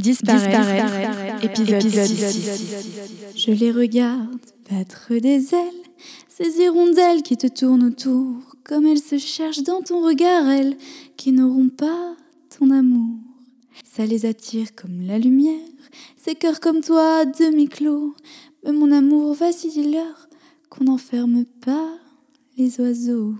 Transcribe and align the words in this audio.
Disparaître, 0.00 0.94
épisode, 1.42 1.82
Je 3.36 3.50
les 3.50 3.70
regarde 3.70 4.40
battre 4.70 5.12
des 5.16 5.54
ailes, 5.54 5.82
ces 6.28 6.62
hirondelles 6.62 7.22
qui 7.22 7.36
te 7.36 7.46
tournent 7.46 7.84
autour, 7.84 8.36
comme 8.64 8.86
elles 8.86 9.02
se 9.02 9.18
cherchent 9.18 9.62
dans 9.62 9.82
ton 9.82 10.02
regard, 10.02 10.48
elles 10.48 10.76
qui 11.18 11.32
n'auront 11.32 11.68
pas 11.68 12.16
ton 12.58 12.70
amour. 12.70 13.18
Ça 13.84 14.06
les 14.06 14.24
attire 14.24 14.74
comme 14.74 15.02
la 15.06 15.18
lumière, 15.18 15.68
ces 16.16 16.34
cœurs 16.34 16.60
comme 16.60 16.80
toi, 16.80 17.26
demi-clos. 17.26 18.14
Mais 18.64 18.72
mon 18.72 18.92
amour, 18.92 19.34
vas-y, 19.34 19.68
dis-leur 19.68 20.28
qu'on 20.70 20.84
n'enferme 20.84 21.44
pas 21.44 21.98
les 22.56 22.80
oiseaux. 22.80 23.34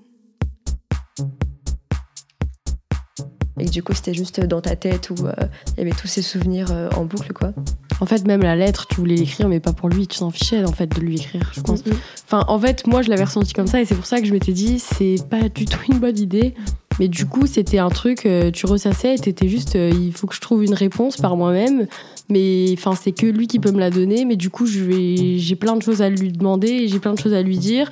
Et 3.61 3.67
du 3.67 3.83
coup, 3.83 3.93
c'était 3.95 4.15
juste 4.15 4.41
dans 4.41 4.61
ta 4.61 4.75
tête 4.75 5.11
où 5.11 5.27
euh, 5.27 5.33
il 5.77 5.79
y 5.79 5.81
avait 5.83 5.97
tous 5.97 6.07
ces 6.07 6.23
souvenirs 6.23 6.69
euh, 6.71 6.89
en 6.97 7.05
boucle, 7.05 7.33
quoi. 7.33 7.53
En 8.01 8.07
fait, 8.07 8.27
même 8.27 8.41
la 8.41 8.57
lettre, 8.57 8.87
tu 8.87 8.97
voulais 8.97 9.17
l'écrire, 9.17 9.49
mais 9.49 9.61
pas 9.61 9.75
pour 9.75 9.89
lui. 9.89 10.07
Tu 10.07 10.19
t'en 10.19 10.31
fichais, 10.31 10.65
en 10.65 10.73
fait, 10.73 10.87
de 10.87 11.01
lui 11.01 11.17
écrire, 11.17 11.51
je 11.55 11.61
pense. 11.61 11.83
Enfin, 12.27 12.45
en 12.49 12.59
fait, 12.59 12.87
moi, 12.87 13.03
je 13.03 13.11
l'avais 13.11 13.25
ressenti 13.25 13.53
comme 13.53 13.67
ça, 13.67 13.81
et 13.81 13.85
c'est 13.85 13.95
pour 13.95 14.07
ça 14.07 14.21
que 14.21 14.27
je 14.27 14.33
m'étais 14.33 14.53
dit, 14.53 14.79
c'est 14.79 15.17
pas 15.29 15.49
du 15.49 15.67
tout 15.67 15.81
une 15.91 15.99
bonne 15.99 16.19
idée. 16.19 16.55
Mais 16.99 17.09
du 17.09 17.27
coup, 17.27 17.47
c'était 17.47 17.79
un 17.79 17.89
truc, 17.89 18.27
euh, 18.27 18.51
tu 18.51 18.67
ressassais 18.67 19.15
et 19.15 19.19
t'étais 19.19 19.49
juste, 19.49 19.75
il 19.75 20.13
faut 20.13 20.27
que 20.27 20.35
je 20.35 20.41
trouve 20.41 20.65
une 20.65 20.75
réponse 20.75 21.17
par 21.17 21.37
moi-même. 21.37 21.87
Mais 22.29 22.75
enfin, 22.75 22.95
c'est 22.95 23.13
que 23.13 23.27
lui 23.27 23.47
qui 23.47 23.59
peut 23.59 23.73
me 23.73 23.81
la 23.81 23.91
donner. 23.91 24.25
Mais 24.25 24.37
du 24.37 24.51
coup, 24.51 24.67
j'ai 24.67 25.57
plein 25.57 25.77
de 25.77 25.83
choses 25.83 26.03
à 26.03 26.11
lui 26.11 26.31
demander 26.31 26.69
et 26.69 26.89
j'ai 26.89 26.99
plein 26.99 27.15
de 27.15 27.19
choses 27.19 27.33
à 27.35 27.43
lui 27.43 27.59
dire. 27.59 27.89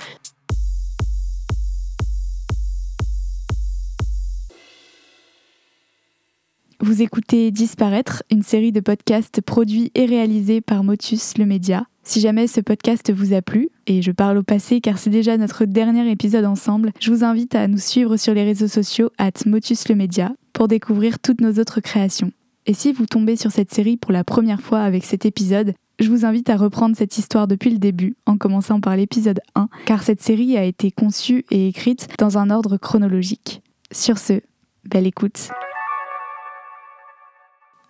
Vous 6.89 7.03
écoutez 7.03 7.51
Disparaître, 7.51 8.23
une 8.31 8.43
série 8.43 8.73
de 8.73 8.81
podcasts 8.81 9.43
produits 9.43 9.93
et 9.95 10.07
réalisés 10.07 10.63
par 10.63 10.85
Motus 10.85 11.37
le 11.37 11.45
Média. 11.45 11.85
Si 12.03 12.19
jamais 12.19 12.47
ce 12.47 12.63
podcast 12.63 13.13
vous 13.13 13.35
a 13.35 13.43
plu, 13.43 13.69
et 13.87 14.01
je 14.01 14.11
parle 14.11 14.39
au 14.39 14.43
passé 14.43 14.81
car 14.81 14.97
c'est 14.97 15.11
déjà 15.11 15.37
notre 15.37 15.67
dernier 15.67 16.11
épisode 16.11 16.47
ensemble, 16.47 16.93
je 16.99 17.13
vous 17.13 17.25
invite 17.25 17.55
à 17.55 17.69
nous 17.69 17.77
suivre 17.77 18.17
sur 18.17 18.33
les 18.33 18.43
réseaux 18.43 18.69
sociaux 18.69 19.11
at 19.19 19.33
Motus 19.45 19.87
le 19.91 19.97
Média 19.97 20.33
pour 20.55 20.67
découvrir 20.67 21.19
toutes 21.19 21.43
nos 21.43 21.61
autres 21.61 21.81
créations. 21.81 22.33
Et 22.65 22.73
si 22.73 22.95
vous 22.95 23.05
tombez 23.05 23.37
sur 23.37 23.53
cette 23.53 23.75
série 23.75 23.99
pour 23.99 24.13
la 24.13 24.25
première 24.25 24.63
fois 24.63 24.81
avec 24.81 25.05
cet 25.05 25.27
épisode, 25.27 25.75
je 25.99 26.09
vous 26.09 26.25
invite 26.25 26.49
à 26.49 26.57
reprendre 26.57 26.97
cette 26.97 27.19
histoire 27.19 27.47
depuis 27.49 27.71
le 27.71 27.79
début, 27.79 28.17
en 28.25 28.39
commençant 28.39 28.81
par 28.81 28.97
l'épisode 28.97 29.41
1, 29.57 29.69
car 29.85 30.03
cette 30.03 30.23
série 30.23 30.57
a 30.57 30.65
été 30.65 30.91
conçue 30.91 31.45
et 31.51 31.69
écrite 31.69 32.09
dans 32.19 32.39
un 32.39 32.49
ordre 32.49 32.79
chronologique. 32.79 33.61
Sur 33.93 34.17
ce, 34.17 34.41
belle 34.87 35.07
écoute. 35.07 35.51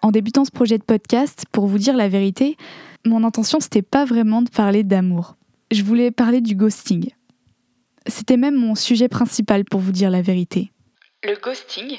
En 0.02 0.10
débutant 0.10 0.44
ce 0.44 0.50
projet 0.50 0.78
de 0.78 0.84
podcast, 0.84 1.44
pour 1.50 1.66
vous 1.66 1.78
dire 1.78 1.96
la 1.96 2.08
vérité, 2.08 2.56
mon 3.04 3.24
intention 3.24 3.60
c'était 3.60 3.82
pas 3.82 4.04
vraiment 4.04 4.42
de 4.42 4.50
parler 4.50 4.84
d'amour. 4.84 5.36
Je 5.70 5.82
voulais 5.82 6.10
parler 6.10 6.40
du 6.40 6.54
ghosting. 6.54 7.10
C'était 8.06 8.36
même 8.36 8.54
mon 8.54 8.74
sujet 8.74 9.08
principal 9.08 9.64
pour 9.64 9.80
vous 9.80 9.92
dire 9.92 10.10
la 10.10 10.22
vérité. 10.22 10.72
Le 11.22 11.34
ghosting, 11.34 11.98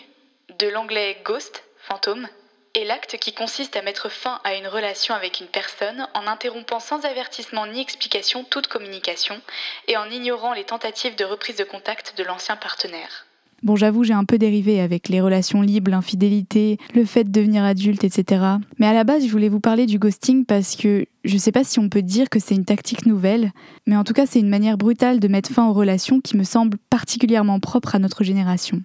de 0.60 0.68
l'anglais 0.68 1.18
ghost, 1.24 1.64
fantôme, 1.78 2.28
est 2.74 2.86
l'acte 2.86 3.18
qui 3.18 3.34
consiste 3.34 3.76
à 3.76 3.82
mettre 3.82 4.10
fin 4.10 4.40
à 4.44 4.56
une 4.56 4.68
relation 4.68 5.14
avec 5.14 5.40
une 5.40 5.48
personne 5.48 6.08
en 6.14 6.28
interrompant 6.28 6.80
sans 6.80 7.06
avertissement 7.06 7.68
ni 7.68 7.82
explication 7.82 8.44
toute 8.44 8.68
communication 8.68 9.42
et 9.88 9.98
en 9.98 10.10
ignorant 10.10 10.54
les 10.54 10.64
tentatives 10.64 11.16
de 11.16 11.26
reprise 11.26 11.58
de 11.58 11.64
contact 11.64 12.18
de 12.18 12.24
l'ancien 12.24 12.56
partenaire. 12.56 13.26
Bon, 13.64 13.76
j'avoue, 13.76 14.04
j'ai 14.04 14.14
un 14.14 14.24
peu 14.24 14.38
dérivé 14.38 14.80
avec 14.80 15.10
les 15.10 15.22
relations 15.22 15.62
libres, 15.62 15.92
l'infidélité, 15.92 16.78
le 16.96 17.06
fait 17.06 17.26
de 17.26 17.32
devenir 17.32 17.64
adulte, 17.64 18.04
etc. 18.04 18.44
Mais 18.78 18.88
à 18.88 18.94
la 18.94 19.04
base, 19.04 19.26
je 19.26 19.32
voulais 19.32 19.50
vous 19.50 19.60
parler 19.60 19.86
du 19.86 20.00
ghosting 20.00 20.46
parce 20.46 20.76
que 20.76 21.06
je 21.26 21.38
sais 21.38 21.52
pas 21.52 21.64
si 21.64 21.80
on 21.80 21.90
peut 21.90 22.02
dire 22.02 22.30
que 22.30 22.40
c'est 22.40 22.56
une 22.56 22.66
tactique 22.66 23.06
nouvelle, 23.06 23.52
mais 23.86 23.98
en 23.98 24.04
tout 24.04 24.14
cas, 24.14 24.26
c'est 24.26 24.40
une 24.40 24.50
manière 24.50 24.78
brutale 24.78 25.20
de 25.20 25.28
mettre 25.28 25.52
fin 25.52 25.68
aux 25.68 25.74
relations 25.74 26.22
qui 26.22 26.38
me 26.38 26.44
semble 26.44 26.78
particulièrement 26.90 27.60
propre 27.60 27.96
à 27.96 28.00
notre 28.00 28.24
génération. 28.24 28.82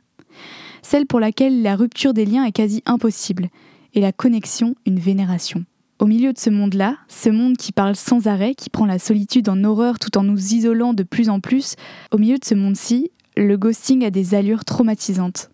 Celle 0.83 1.07
pour 1.07 1.21
laquelle 1.21 1.63
la 1.63 1.77
rupture 1.77 2.13
des 2.13 2.27
liens 2.27 2.45
est 2.45 2.53
quasi 2.53 2.83
impossible 2.85 3.49
et 3.95 4.01
la 4.01 4.13
connexion 4.13 4.75
une 4.87 4.99
vénération. 4.99 5.65
Au 6.01 6.07
milieu 6.07 6.33
de 6.33 6.39
ce 6.39 6.51
monde-là, 6.51 6.97
ce 7.09 7.31
monde 7.31 7.57
qui 7.57 7.71
parle 7.71 7.95
sans 7.95 8.27
arrêt, 8.27 8.55
qui 8.55 8.69
prend 8.69 8.85
la 8.85 8.99
solitude 8.99 9.49
en 9.49 9.63
horreur 9.63 10.01
tout 10.01 10.19
en 10.19 10.25
nous 10.25 10.55
isolant 10.55 10.93
de 10.93 11.05
plus 11.05 11.29
en 11.29 11.39
plus, 11.39 11.77
au 12.11 12.19
milieu 12.19 12.37
de 12.37 12.45
ce 12.45 12.57
monde-ci, 12.57 13.11
le 13.37 13.57
ghosting 13.57 14.05
a 14.05 14.11
des 14.11 14.35
allures 14.35 14.65
traumatisantes. 14.65 15.51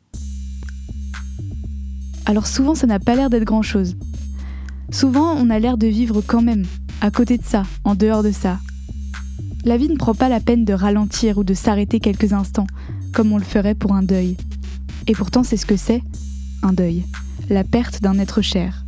Alors 2.26 2.46
souvent 2.46 2.74
ça 2.74 2.86
n'a 2.86 2.98
pas 2.98 3.14
l'air 3.14 3.30
d'être 3.30 3.44
grand-chose. 3.44 3.96
Souvent 4.90 5.34
on 5.34 5.48
a 5.48 5.58
l'air 5.58 5.78
de 5.78 5.86
vivre 5.86 6.20
quand 6.20 6.42
même, 6.42 6.66
à 7.00 7.10
côté 7.10 7.38
de 7.38 7.42
ça, 7.42 7.62
en 7.84 7.94
dehors 7.94 8.22
de 8.22 8.32
ça. 8.32 8.58
La 9.64 9.78
vie 9.78 9.88
ne 9.88 9.96
prend 9.96 10.14
pas 10.14 10.28
la 10.28 10.40
peine 10.40 10.66
de 10.66 10.74
ralentir 10.74 11.38
ou 11.38 11.44
de 11.44 11.54
s'arrêter 11.54 12.00
quelques 12.00 12.34
instants, 12.34 12.66
comme 13.14 13.32
on 13.32 13.38
le 13.38 13.44
ferait 13.44 13.74
pour 13.74 13.94
un 13.94 14.02
deuil. 14.02 14.36
Et 15.06 15.14
pourtant 15.14 15.42
c'est 15.42 15.56
ce 15.56 15.66
que 15.66 15.76
c'est, 15.76 16.02
un 16.62 16.74
deuil, 16.74 17.04
la 17.48 17.64
perte 17.64 18.02
d'un 18.02 18.18
être 18.18 18.42
cher. 18.42 18.84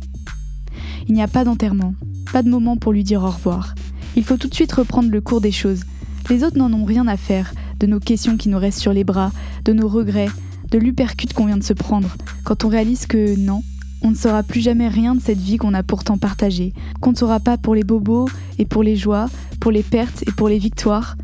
Il 1.07 1.15
n'y 1.15 1.23
a 1.23 1.27
pas 1.27 1.43
d'enterrement, 1.43 1.95
pas 2.31 2.43
de 2.43 2.49
moment 2.49 2.77
pour 2.77 2.93
lui 2.93 3.03
dire 3.03 3.23
au 3.23 3.29
revoir. 3.29 3.73
Il 4.15 4.23
faut 4.23 4.37
tout 4.37 4.47
de 4.47 4.53
suite 4.53 4.71
reprendre 4.71 5.09
le 5.09 5.21
cours 5.21 5.41
des 5.41 5.51
choses. 5.51 5.81
Les 6.29 6.43
autres 6.43 6.57
n'en 6.57 6.71
ont 6.71 6.85
rien 6.85 7.07
à 7.07 7.17
faire, 7.17 7.53
de 7.79 7.87
nos 7.87 7.99
questions 7.99 8.37
qui 8.37 8.49
nous 8.49 8.57
restent 8.59 8.79
sur 8.79 8.93
les 8.93 9.03
bras, 9.03 9.31
de 9.65 9.73
nos 9.73 9.87
regrets, 9.87 10.29
de 10.71 10.77
l'upercute 10.77 11.33
qu'on 11.33 11.45
vient 11.45 11.57
de 11.57 11.63
se 11.63 11.73
prendre, 11.73 12.15
quand 12.43 12.65
on 12.65 12.69
réalise 12.69 13.05
que 13.05 13.37
non, 13.37 13.61
on 14.01 14.11
ne 14.11 14.15
saura 14.15 14.43
plus 14.43 14.59
jamais 14.59 14.89
rien 14.89 15.15
de 15.15 15.21
cette 15.21 15.39
vie 15.39 15.57
qu'on 15.57 15.73
a 15.73 15.83
pourtant 15.83 16.17
partagée, 16.17 16.73
qu'on 16.99 17.11
ne 17.11 17.15
saura 17.15 17.39
pas 17.39 17.57
pour 17.57 17.73
les 17.73 17.83
bobos 17.83 18.27
et 18.59 18.65
pour 18.65 18.83
les 18.83 18.95
joies, 18.95 19.29
pour 19.61 19.71
les 19.71 19.83
pertes 19.83 20.23
et 20.27 20.31
pour 20.31 20.49
les 20.49 20.57
victoires, 20.57 21.15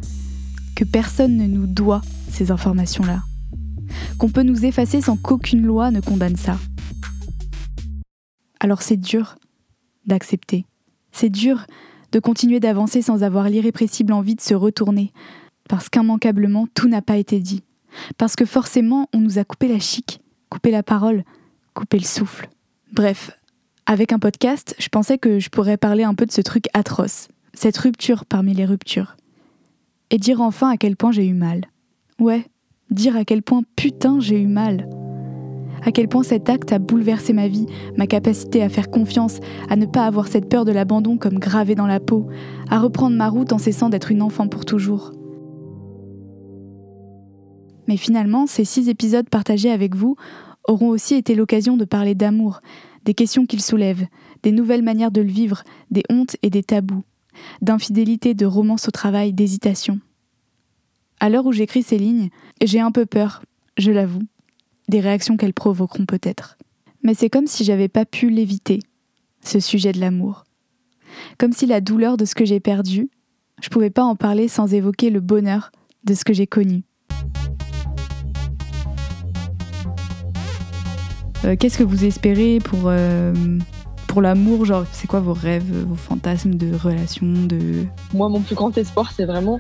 que 0.76 0.86
personne 0.86 1.36
ne 1.36 1.46
nous 1.46 1.68
doit 1.68 2.02
ces 2.32 2.52
informations-là, 2.52 3.22
qu'on 4.18 4.30
peut 4.30 4.44
nous 4.44 4.66
effacer 4.66 5.02
sans 5.02 5.18
qu'aucune 5.18 5.66
loi 5.66 5.92
ne 5.92 6.00
condamne 6.00 6.38
ça. 6.38 6.58
Alors 8.62 8.82
c'est 8.82 8.98
dur 8.98 9.36
d'accepter, 10.06 10.66
c'est 11.12 11.30
dur 11.30 11.66
de 12.12 12.20
continuer 12.20 12.60
d'avancer 12.60 13.02
sans 13.02 13.24
avoir 13.24 13.50
l'irrépressible 13.50 14.14
envie 14.14 14.36
de 14.36 14.42
se 14.42 14.54
retourner, 14.54 15.12
parce 15.70 15.88
qu'immanquablement 15.88 16.68
tout 16.74 16.90
n'a 16.90 17.02
pas 17.02 17.16
été 17.16 17.40
dit, 17.40 17.64
parce 18.18 18.36
que 18.36 18.44
forcément 18.44 19.08
on 19.14 19.20
nous 19.20 19.40
a 19.40 19.46
coupé 19.46 19.70
la 19.70 19.80
chic, 19.80 20.20
coupé 20.50 20.72
la 20.72 20.84
parole, 20.84 21.24
coupé 21.74 21.98
le 22.00 22.04
souffle. 22.04 22.50
Bref, 22.92 23.40
avec 23.86 24.12
un 24.12 24.20
podcast, 24.20 24.76
je 24.80 24.90
pensais 24.90 25.18
que 25.18 25.40
je 25.40 25.50
pourrais 25.50 25.78
parler 25.78 26.04
un 26.04 26.16
peu 26.16 26.26
de 26.26 26.32
ce 26.32 26.42
truc 26.42 26.66
atroce, 26.74 27.30
cette 27.54 27.78
rupture 27.78 28.26
parmi 28.26 28.54
les 28.54 28.66
ruptures, 28.66 29.16
et 30.10 30.18
dire 30.18 30.42
enfin 30.42 30.72
à 30.72 30.78
quel 30.78 30.98
point 30.98 31.12
j'ai 31.12 31.26
eu 31.26 31.34
mal. 31.34 31.66
Ouais, 32.20 32.46
dire 32.90 33.16
à 33.16 33.24
quel 33.24 33.44
point 33.44 33.62
putain 33.76 34.20
j'ai 34.20 34.42
eu 34.42 34.48
mal. 34.48 34.90
À 35.86 35.92
quel 35.92 36.10
point 36.10 36.24
cet 36.24 36.50
acte 36.50 36.74
a 36.74 36.80
bouleversé 36.80 37.32
ma 37.32 37.48
vie, 37.48 37.68
ma 37.96 38.08
capacité 38.08 38.64
à 38.64 38.70
faire 38.70 38.90
confiance, 38.90 39.40
à 39.70 39.78
ne 39.78 39.86
pas 39.86 40.06
avoir 40.06 40.28
cette 40.28 40.50
peur 40.50 40.66
de 40.66 40.74
l'abandon 40.74 41.18
comme 41.18 41.40
gravée 41.40 41.76
dans 41.76 41.88
la 41.88 42.02
peau, 42.02 42.28
à 42.70 42.80
reprendre 42.80 43.16
ma 43.16 43.30
route 43.30 43.54
en 43.54 43.60
cessant 43.60 43.90
d'être 43.90 44.12
une 44.12 44.24
enfant 44.24 44.50
pour 44.50 44.66
toujours. 44.66 45.14
Mais 47.90 47.98
finalement, 47.98 48.46
ces 48.46 48.66
six 48.66 48.88
épisodes 48.88 49.28
partagés 49.28 49.72
avec 49.72 49.96
vous 49.96 50.16
auront 50.68 50.90
aussi 50.90 51.16
été 51.16 51.34
l'occasion 51.34 51.76
de 51.76 51.86
parler 51.86 52.14
d'amour, 52.14 52.62
des 53.04 53.16
questions 53.16 53.48
qu'il 53.48 53.64
soulève, 53.64 54.06
des 54.44 54.52
nouvelles 54.52 54.84
manières 54.84 55.10
de 55.10 55.22
le 55.22 55.32
vivre, 55.32 55.64
des 55.90 56.04
hontes 56.08 56.36
et 56.44 56.52
des 56.52 56.62
tabous, 56.62 57.04
d'infidélité, 57.64 58.36
de 58.36 58.46
romance 58.46 58.88
au 58.88 58.92
travail, 58.92 59.34
d'hésitation. 59.34 60.00
À 61.20 61.30
l'heure 61.30 61.48
où 61.48 61.52
j'écris 61.52 61.82
ces 61.82 61.98
lignes, 61.98 62.30
j'ai 62.62 62.80
un 62.80 62.92
peu 62.92 63.08
peur, 63.08 63.42
je 63.76 63.92
l'avoue, 63.92 64.22
des 64.88 65.00
réactions 65.00 65.36
qu'elles 65.36 65.56
provoqueront 65.56 66.06
peut-être. 66.06 66.60
Mais 67.02 67.16
c'est 67.16 67.32
comme 67.32 67.48
si 67.48 67.64
j'avais 67.64 67.90
pas 67.90 68.06
pu 68.06 68.30
l'éviter, 68.30 68.82
ce 69.44 69.60
sujet 69.60 69.94
de 69.94 70.00
l'amour. 70.00 70.44
Comme 71.40 71.54
si 71.54 71.66
la 71.66 71.82
douleur 71.82 72.18
de 72.18 72.26
ce 72.26 72.36
que 72.36 72.46
j'ai 72.46 72.60
perdu, 72.60 73.10
je 73.64 73.70
pouvais 73.70 73.90
pas 73.90 74.04
en 74.04 74.16
parler 74.16 74.48
sans 74.48 74.76
évoquer 74.76 75.10
le 75.10 75.22
bonheur 75.22 75.72
de 76.04 76.14
ce 76.14 76.24
que 76.24 76.34
j'ai 76.34 76.46
connu. 76.46 76.84
Qu'est-ce 81.60 81.78
que 81.78 81.84
vous 81.84 82.06
espérez 82.06 82.60
pour, 82.60 82.84
euh, 82.86 83.34
pour 84.08 84.22
l'amour 84.22 84.66
Genre, 84.66 84.84
c'est 84.92 85.08
quoi 85.08 85.20
vos 85.20 85.34
rêves, 85.34 85.72
vos 85.86 85.96
fantasmes 85.96 86.56
de 86.56 86.76
relation 86.76 87.26
de... 87.26 87.86
Moi, 88.14 88.28
mon 88.30 88.42
plus 88.42 88.56
grand 88.56 88.78
espoir, 88.78 89.12
c'est 89.16 89.26
vraiment 89.26 89.60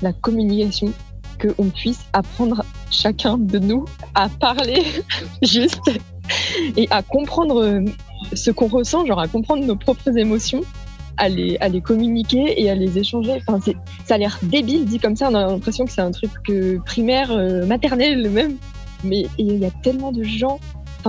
la 0.00 0.12
communication, 0.12 0.92
qu'on 1.40 1.68
puisse 1.68 2.06
apprendre 2.12 2.64
chacun 2.90 3.36
de 3.36 3.58
nous 3.58 3.84
à 4.14 4.28
parler 4.28 4.82
juste 5.42 5.90
et 6.76 6.86
à 6.90 7.02
comprendre 7.02 7.62
euh, 7.62 7.84
ce 8.32 8.50
qu'on 8.50 8.68
ressent, 8.68 9.04
genre 9.04 9.20
à 9.20 9.28
comprendre 9.28 9.64
nos 9.64 9.76
propres 9.76 10.16
émotions, 10.16 10.62
à 11.16 11.28
les, 11.28 11.58
à 11.58 11.68
les 11.68 11.80
communiquer 11.80 12.60
et 12.60 12.70
à 12.70 12.74
les 12.74 12.98
échanger. 12.98 13.42
Enfin, 13.46 13.60
ça 14.06 14.14
a 14.14 14.18
l'air 14.18 14.38
débile 14.42 14.86
dit 14.86 14.98
comme 14.98 15.16
ça, 15.16 15.28
on 15.30 15.34
a 15.34 15.46
l'impression 15.46 15.84
que 15.84 15.92
c'est 15.92 16.00
un 16.00 16.10
truc 16.10 16.30
primaire, 16.86 17.36
maternel 17.66 18.30
même. 18.30 18.56
Mais 19.04 19.26
il 19.38 19.56
y 19.58 19.64
a 19.64 19.70
tellement 19.70 20.10
de 20.10 20.24
gens 20.24 20.58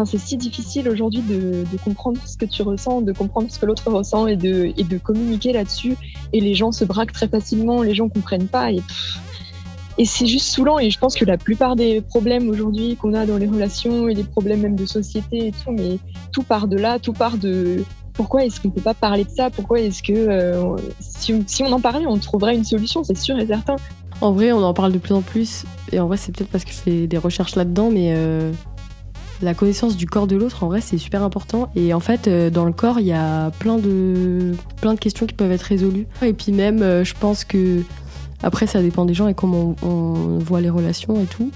C'est 0.05 0.17
si 0.17 0.37
difficile 0.37 0.89
aujourd'hui 0.89 1.21
de, 1.21 1.65
comprendre 1.83 2.19
ce 2.25 2.37
que 2.37 2.45
tu 2.45 2.61
ressens, 2.61 3.01
de 3.01 3.11
comprendre 3.11 3.47
ce 3.49 3.59
que 3.59 3.65
l'autre 3.65 3.89
ressent 3.91 4.27
et 4.27 4.35
de, 4.35 4.71
et 4.77 4.83
de 4.83 4.97
communiquer 4.97 5.53
là-dessus. 5.53 5.95
Et 6.33 6.39
les 6.39 6.55
gens 6.55 6.71
se 6.71 6.85
braquent 6.85 7.13
très 7.13 7.27
facilement, 7.27 7.81
les 7.81 7.95
gens 7.95 8.09
comprennent 8.09 8.47
pas. 8.47 8.71
Et, 8.71 8.81
et 9.97 10.05
c'est 10.05 10.27
juste 10.27 10.47
saoulant. 10.47 10.79
Et 10.79 10.89
je 10.89 10.99
pense 10.99 11.15
que 11.15 11.25
la 11.25 11.37
plupart 11.37 11.75
des 11.75 12.01
problèmes 12.01 12.49
aujourd'hui 12.49 12.95
qu'on 12.95 13.13
a 13.13 13.25
dans 13.25 13.37
les 13.37 13.47
relations 13.47 14.07
et 14.07 14.13
les 14.13 14.23
problèmes 14.23 14.61
même 14.61 14.75
de 14.75 14.85
société 14.85 15.47
et 15.47 15.51
tout, 15.51 15.71
mais 15.71 15.99
tout 16.31 16.43
part 16.43 16.67
de 16.67 16.77
là, 16.77 16.99
tout 16.99 17.13
part 17.13 17.37
de 17.37 17.83
pourquoi 18.13 18.43
est-ce 18.43 18.59
qu'on 18.59 18.69
peut 18.69 18.81
pas 18.81 18.93
parler 18.93 19.23
de 19.23 19.29
ça? 19.29 19.49
Pourquoi 19.49 19.79
est-ce 19.79 20.03
que 20.03 20.11
euh, 20.11 20.75
si, 20.99 21.33
si, 21.47 21.63
on 21.63 21.71
en 21.71 21.79
parlait, 21.79 22.05
on 22.05 22.17
trouverait 22.17 22.53
une 22.53 22.65
solution, 22.65 23.01
c'est 23.01 23.17
sûr 23.17 23.39
et 23.39 23.47
certain. 23.47 23.77
En 24.19 24.33
vrai, 24.33 24.51
on 24.51 24.61
en 24.61 24.73
parle 24.73 24.91
de 24.91 24.97
plus 24.97 25.13
en 25.13 25.21
plus. 25.21 25.63
Et 25.93 25.99
en 25.99 26.07
vrai, 26.07 26.17
c'est 26.17 26.35
peut-être 26.35 26.49
parce 26.49 26.65
que 26.65 26.71
je 26.71 26.75
fais 26.75 27.07
des 27.07 27.17
recherches 27.17 27.55
là-dedans, 27.55 27.89
mais 27.89 28.13
euh, 28.13 28.51
la 29.41 29.53
connaissance 29.53 29.95
du 29.95 30.05
corps 30.05 30.27
de 30.27 30.35
l'autre, 30.35 30.63
en 30.63 30.67
vrai, 30.67 30.81
c'est 30.81 30.97
super 30.97 31.23
important. 31.23 31.69
Et 31.75 31.93
en 31.93 31.99
fait, 31.99 32.27
euh, 32.27 32.49
dans 32.49 32.65
le 32.65 32.73
corps, 32.73 32.99
il 32.99 33.05
y 33.05 33.13
a 33.13 33.51
plein 33.59 33.77
de, 33.77 34.53
plein 34.81 34.93
de 34.93 34.99
questions 34.99 35.25
qui 35.25 35.33
peuvent 35.33 35.51
être 35.51 35.63
résolues. 35.63 36.07
Et 36.21 36.33
puis 36.33 36.51
même, 36.51 36.81
euh, 36.81 37.03
je 37.03 37.13
pense 37.19 37.43
que 37.43 37.81
après, 38.43 38.67
ça 38.67 38.81
dépend 38.81 39.05
des 39.05 39.13
gens 39.13 39.27
et 39.27 39.33
comment 39.33 39.75
on, 39.81 40.39
voit 40.39 40.61
les 40.61 40.69
relations 40.69 41.21
et 41.21 41.25
tout. 41.25 41.51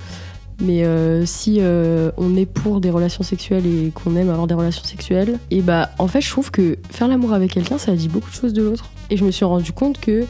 Mais 0.61 0.85
si 1.25 1.59
on 1.61 2.35
est 2.37 2.45
pour 2.45 2.79
des 2.79 2.89
relations 2.89 3.23
sexuelles 3.23 3.65
et 3.65 3.91
qu'on 3.91 4.15
aime 4.15 4.29
avoir 4.29 4.47
des 4.47 4.53
relations 4.53 4.83
sexuelles, 4.83 5.39
et 5.49 5.61
bah 5.61 5.89
en 5.97 6.07
fait 6.07 6.21
je 6.21 6.29
trouve 6.29 6.51
que 6.51 6.77
faire 6.89 7.07
l'amour 7.07 7.33
avec 7.33 7.51
quelqu'un 7.51 7.77
ça 7.77 7.93
dit 7.95 8.07
beaucoup 8.07 8.29
de 8.29 8.35
choses 8.35 8.53
de 8.53 8.61
l'autre. 8.61 8.85
Et 9.09 9.17
je 9.17 9.25
me 9.25 9.31
suis 9.31 9.43
rendu 9.45 9.73
compte 9.73 9.99
que 9.99 10.25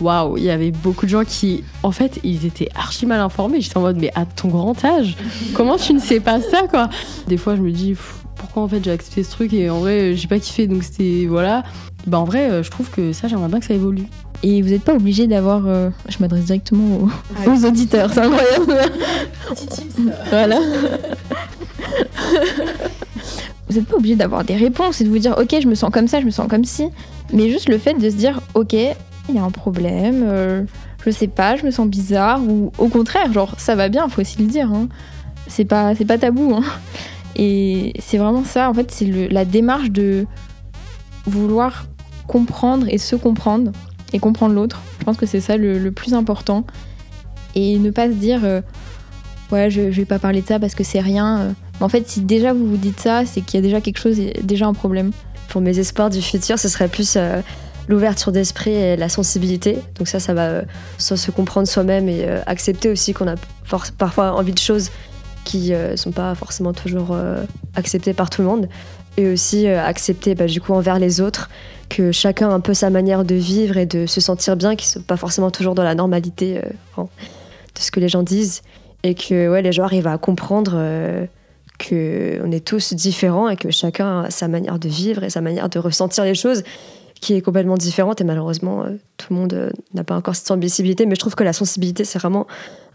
waouh, 0.00 0.36
il 0.36 0.44
y 0.44 0.50
avait 0.50 0.70
beaucoup 0.70 1.06
de 1.06 1.10
gens 1.10 1.24
qui, 1.24 1.64
en 1.82 1.90
fait, 1.90 2.20
ils 2.24 2.46
étaient 2.46 2.68
archi 2.74 3.06
mal 3.06 3.20
informés. 3.20 3.60
J'étais 3.60 3.76
en 3.76 3.82
mode, 3.82 3.98
mais 3.98 4.10
à 4.14 4.24
ton 4.24 4.48
grand 4.48 4.84
âge, 4.84 5.16
comment 5.54 5.76
tu 5.76 5.92
ne 5.92 5.98
sais 6.00 6.20
pas 6.20 6.40
ça, 6.40 6.62
quoi? 6.68 6.88
Des 7.26 7.36
fois, 7.36 7.56
je 7.56 7.62
me 7.62 7.70
dis, 7.70 7.96
pourquoi 8.36 8.62
en 8.62 8.68
fait 8.68 8.82
j'ai 8.82 8.92
accepté 8.92 9.22
ce 9.24 9.30
truc 9.30 9.52
et 9.52 9.68
en 9.68 9.80
vrai, 9.80 10.14
j'ai 10.14 10.28
pas 10.28 10.38
kiffé, 10.38 10.66
donc 10.66 10.82
c'était. 10.82 11.26
Voilà. 11.28 11.64
Bah, 12.06 12.18
en 12.18 12.24
vrai, 12.24 12.48
euh, 12.50 12.62
je 12.62 12.70
trouve 12.70 12.88
que 12.90 13.12
ça, 13.12 13.28
j'aimerais 13.28 13.48
bien 13.48 13.60
que 13.60 13.66
ça 13.66 13.74
évolue. 13.74 14.06
Et 14.42 14.62
vous 14.62 14.68
n'êtes 14.68 14.84
pas 14.84 14.94
obligé 14.94 15.26
d'avoir. 15.26 15.66
Euh, 15.66 15.90
je 16.08 16.16
m'adresse 16.20 16.44
directement 16.44 16.96
aux, 16.96 17.10
ah 17.36 17.50
aux 17.50 17.64
auditeurs, 17.66 18.12
c'est 18.12 18.20
incroyable. 18.20 18.72
voilà. 20.30 20.60
vous 23.68 23.76
n'êtes 23.76 23.86
pas 23.86 23.96
obligé 23.96 24.16
d'avoir 24.16 24.44
des 24.44 24.56
réponses 24.56 25.00
et 25.00 25.04
de 25.04 25.08
vous 25.08 25.18
dire 25.18 25.36
ok 25.38 25.56
je 25.60 25.66
me 25.66 25.74
sens 25.74 25.90
comme 25.90 26.08
ça, 26.08 26.20
je 26.20 26.26
me 26.26 26.30
sens 26.30 26.48
comme 26.48 26.64
ci, 26.64 26.88
mais 27.32 27.50
juste 27.50 27.68
le 27.68 27.78
fait 27.78 27.94
de 27.94 28.08
se 28.08 28.14
dire 28.14 28.40
ok 28.54 28.76
il 29.28 29.34
y 29.34 29.38
a 29.38 29.44
un 29.44 29.50
problème, 29.50 30.24
euh, 30.26 30.64
je 31.04 31.10
sais 31.10 31.28
pas, 31.28 31.56
je 31.56 31.64
me 31.64 31.70
sens 31.70 31.86
bizarre, 31.86 32.40
ou 32.42 32.72
au 32.78 32.88
contraire, 32.88 33.32
genre 33.32 33.54
ça 33.58 33.74
va 33.74 33.88
bien, 33.88 34.08
faut 34.08 34.20
aussi 34.20 34.40
le 34.40 34.48
dire. 34.48 34.72
Hein. 34.72 34.88
C'est 35.46 35.64
pas, 35.64 35.94
pas 35.94 36.18
tabou. 36.18 36.54
Hein. 36.54 36.64
Et 37.36 37.92
c'est 38.00 38.18
vraiment 38.18 38.44
ça, 38.44 38.68
en 38.68 38.74
fait, 38.74 38.90
c'est 38.90 39.30
la 39.30 39.44
démarche 39.44 39.90
de 39.90 40.26
vouloir 41.26 41.86
comprendre 42.26 42.86
et 42.88 42.98
se 42.98 43.16
comprendre 43.16 43.72
et 44.12 44.18
comprendre 44.18 44.54
l'autre. 44.54 44.82
Je 44.98 45.04
pense 45.04 45.16
que 45.16 45.26
c'est 45.26 45.40
ça 45.40 45.56
le, 45.56 45.90
plus 45.90 46.14
important. 46.14 46.64
Et 47.54 47.78
ne 47.78 47.90
pas 47.90 48.08
se 48.08 48.14
dire, 48.14 48.40
euh, 48.44 48.60
ouais, 49.52 49.70
je, 49.70 49.90
je, 49.90 49.96
vais 50.00 50.04
pas 50.04 50.18
parler 50.18 50.42
de 50.42 50.46
ça 50.46 50.58
parce 50.58 50.74
que 50.74 50.84
c'est 50.84 51.00
rien. 51.00 51.38
Euh. 51.38 51.52
En 51.80 51.88
fait, 51.88 52.08
si 52.08 52.20
déjà 52.20 52.52
vous 52.52 52.66
vous 52.66 52.76
dites 52.76 53.00
ça, 53.00 53.24
c'est 53.24 53.40
qu'il 53.40 53.58
y 53.58 53.62
a 53.62 53.62
déjà 53.62 53.80
quelque 53.80 53.98
chose, 53.98 54.18
déjà 54.42 54.66
un 54.66 54.74
problème. 54.74 55.12
Pour 55.48 55.60
mes 55.60 55.78
espoirs 55.78 56.10
du 56.10 56.20
futur, 56.20 56.58
ce 56.58 56.68
serait 56.68 56.88
plus 56.88 57.16
l'ouverture 57.88 58.32
d'esprit 58.32 58.74
et 58.74 58.96
la 58.96 59.08
sensibilité. 59.08 59.78
Donc 59.96 60.08
ça, 60.08 60.20
ça 60.20 60.34
va 60.34 60.48
euh, 60.48 60.62
se 60.98 61.30
comprendre 61.30 61.66
soi-même 61.66 62.08
et 62.08 62.24
euh, 62.24 62.40
accepter 62.46 62.90
aussi 62.90 63.14
qu'on 63.14 63.28
a 63.28 63.34
parfois 63.96 64.32
envie 64.34 64.52
de 64.52 64.58
choses 64.58 64.90
qui 65.44 65.70
ne 65.70 65.74
euh, 65.74 65.96
sont 65.96 66.12
pas 66.12 66.34
forcément 66.34 66.74
toujours 66.74 67.16
acceptées 67.74 68.12
par 68.12 68.30
tout 68.30 68.42
le 68.42 68.48
monde. 68.48 68.68
Et 69.16 69.26
aussi 69.26 69.66
accepter 69.66 70.36
bah, 70.36 70.46
du 70.46 70.60
coup 70.60 70.74
envers 70.74 71.00
les 71.00 71.20
autres 71.20 71.50
que 71.88 72.12
chacun 72.12 72.50
a 72.50 72.52
un 72.52 72.60
peu 72.60 72.72
sa 72.72 72.88
manière 72.88 73.24
de 73.24 73.34
vivre 73.34 73.76
et 73.76 73.84
de 73.84 74.06
se 74.06 74.20
sentir 74.20 74.54
bien, 74.54 74.76
qui 74.76 74.86
ne 74.86 74.90
sont 74.90 75.02
pas 75.02 75.16
forcément 75.16 75.50
toujours 75.50 75.74
dans 75.74 75.82
la 75.82 75.96
normalité 75.96 76.60
de 76.96 77.80
ce 77.80 77.90
que 77.90 77.98
les 77.98 78.08
gens 78.08 78.22
disent. 78.22 78.62
Et 79.02 79.16
que 79.16 79.48
ouais, 79.50 79.60
les 79.60 79.72
gens 79.72 79.82
arrivent 79.82 80.06
à 80.06 80.18
comprendre 80.18 80.80
qu'on 81.80 82.52
est 82.52 82.64
tous 82.64 82.94
différents 82.94 83.48
et 83.48 83.56
que 83.56 83.72
chacun 83.72 84.22
a 84.22 84.30
sa 84.30 84.46
manière 84.46 84.78
de 84.78 84.88
vivre 84.88 85.24
et 85.24 85.30
sa 85.30 85.40
manière 85.40 85.68
de 85.68 85.80
ressentir 85.80 86.22
les 86.22 86.36
choses 86.36 86.62
qui 87.20 87.34
est 87.34 87.40
complètement 87.40 87.76
différente 87.76 88.20
et 88.20 88.24
malheureusement 88.24 88.84
euh, 88.84 88.90
tout 89.16 89.28
le 89.30 89.36
monde 89.36 89.52
euh, 89.54 89.70
n'a 89.94 90.04
pas 90.04 90.16
encore 90.16 90.36
cette 90.36 90.46
sensibilité 90.46 91.06
mais 91.06 91.14
je 91.14 91.20
trouve 91.20 91.34
que 91.34 91.44
la 91.44 91.52
sensibilité 91.52 92.04
c'est 92.04 92.18
vraiment 92.18 92.46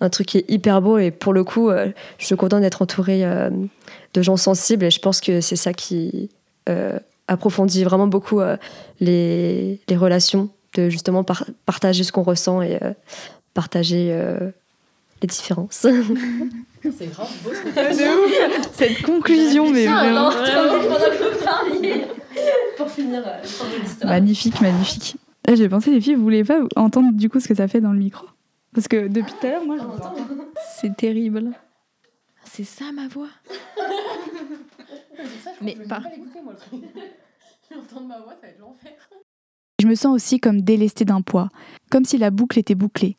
un 0.02 0.10
truc 0.10 0.28
qui 0.28 0.38
est 0.40 0.46
hyper 0.50 0.82
beau 0.82 0.98
et 0.98 1.12
pour 1.12 1.34
le 1.34 1.44
coup 1.44 1.70
euh, 1.70 1.90
je 2.18 2.26
suis 2.26 2.36
contente 2.36 2.62
d'être 2.62 2.82
entourée 2.82 3.24
de 4.14 4.22
gens 4.22 4.38
sensibles 4.38 4.86
et 4.86 4.92
je 4.92 5.00
pense 5.00 5.22
que 5.22 5.42
c'est 5.42 5.56
ça 5.56 5.74
qui 5.74 6.30
approfondit 7.28 7.84
vraiment 7.84 8.08
beaucoup 8.08 8.42
les, 9.00 9.80
les, 9.88 9.98
relations 9.98 10.50
de 10.76 10.90
justement 10.90 11.24
partager 11.66 12.04
ce 12.04 12.12
qu'on 12.12 12.24
ressent 12.24 12.62
et 12.62 12.80
partager 13.54 14.16
les 15.22 15.28
différences. 15.28 15.88
C'est 16.84 17.08
grave 17.08 17.30
beau. 17.44 17.52
Cette 18.74 19.02
conclusion, 19.04 19.70
mais 19.72 19.88
vraiment. 19.88 20.32
Pour 22.78 22.90
finir 22.90 23.24
euh, 23.26 23.42
l'histoire. 23.42 24.10
Magnifique, 24.10 24.62
magnifique. 24.62 25.16
Eh, 25.48 25.56
j'ai 25.56 25.70
pensé, 25.70 25.92
les 25.92 26.02
filles, 26.02 26.16
vous 26.16 26.24
voulez 26.24 26.44
pas 26.44 26.60
entendre 26.76 27.14
du 27.14 27.30
coup 27.30 27.40
ce 27.40 27.48
que 27.48 27.56
ça 27.56 27.68
fait 27.68 27.82
dans 27.82 27.92
le 27.92 28.00
micro? 28.00 28.26
Parce 28.74 28.88
que 28.88 29.08
depuis 29.08 29.34
tout 29.34 29.48
à 29.48 29.52
l'heure, 29.52 29.66
moi, 29.66 29.78
j'entends. 29.78 30.16
C'est 30.76 30.96
terrible. 30.96 31.52
C'est 32.44 32.64
ça 32.64 32.86
ma 32.94 33.08
voix. 33.08 33.30
mais 35.62 35.76
par. 35.88 36.02
ma 38.08 38.20
voix, 38.20 38.34
ça 38.34 38.42
va 38.42 38.48
être 38.48 38.60
l'enfer. 38.60 38.92
Je 39.80 39.88
me 39.88 39.96
sens 39.96 40.14
aussi 40.14 40.40
comme 40.40 40.62
délestée 40.62 41.06
d'un 41.06 41.22
poids, 41.22 41.50
comme 41.90 42.06
si 42.06 42.18
la 42.18 42.32
boucle 42.32 42.60
était 42.60 42.76
bouclée 42.76 43.18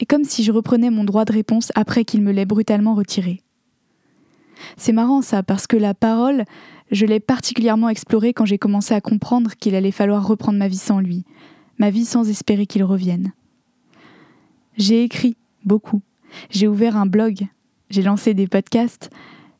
et 0.00 0.06
comme 0.06 0.24
si 0.24 0.44
je 0.44 0.52
reprenais 0.52 0.90
mon 0.90 1.04
droit 1.04 1.24
de 1.24 1.32
réponse 1.32 1.72
après 1.74 2.04
qu'il 2.04 2.22
me 2.22 2.32
l'ait 2.32 2.44
brutalement 2.44 2.94
retiré. 2.94 3.42
C'est 4.76 4.92
marrant 4.92 5.22
ça, 5.22 5.42
parce 5.42 5.66
que 5.66 5.76
la 5.76 5.94
parole, 5.94 6.44
je 6.90 7.06
l'ai 7.06 7.20
particulièrement 7.20 7.88
explorée 7.88 8.32
quand 8.32 8.44
j'ai 8.44 8.58
commencé 8.58 8.94
à 8.94 9.00
comprendre 9.00 9.52
qu'il 9.54 9.74
allait 9.74 9.90
falloir 9.90 10.26
reprendre 10.26 10.58
ma 10.58 10.68
vie 10.68 10.78
sans 10.78 11.00
lui, 11.00 11.24
ma 11.78 11.90
vie 11.90 12.04
sans 12.04 12.28
espérer 12.28 12.66
qu'il 12.66 12.84
revienne. 12.84 13.32
J'ai 14.76 15.02
écrit 15.02 15.36
beaucoup, 15.64 16.02
j'ai 16.50 16.68
ouvert 16.68 16.96
un 16.96 17.06
blog, 17.06 17.46
j'ai 17.90 18.02
lancé 18.02 18.34
des 18.34 18.46
podcasts, 18.46 19.10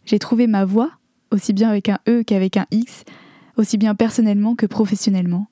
j'ai 0.05 0.19
trouvé 0.19 0.47
ma 0.47 0.65
voix, 0.65 0.91
aussi 1.31 1.53
bien 1.53 1.69
avec 1.69 1.89
un 1.89 1.99
E 2.09 2.23
qu'avec 2.23 2.57
un 2.57 2.67
X, 2.71 3.05
aussi 3.57 3.77
bien 3.77 3.95
personnellement 3.95 4.55
que 4.55 4.67
professionnellement. 4.67 5.49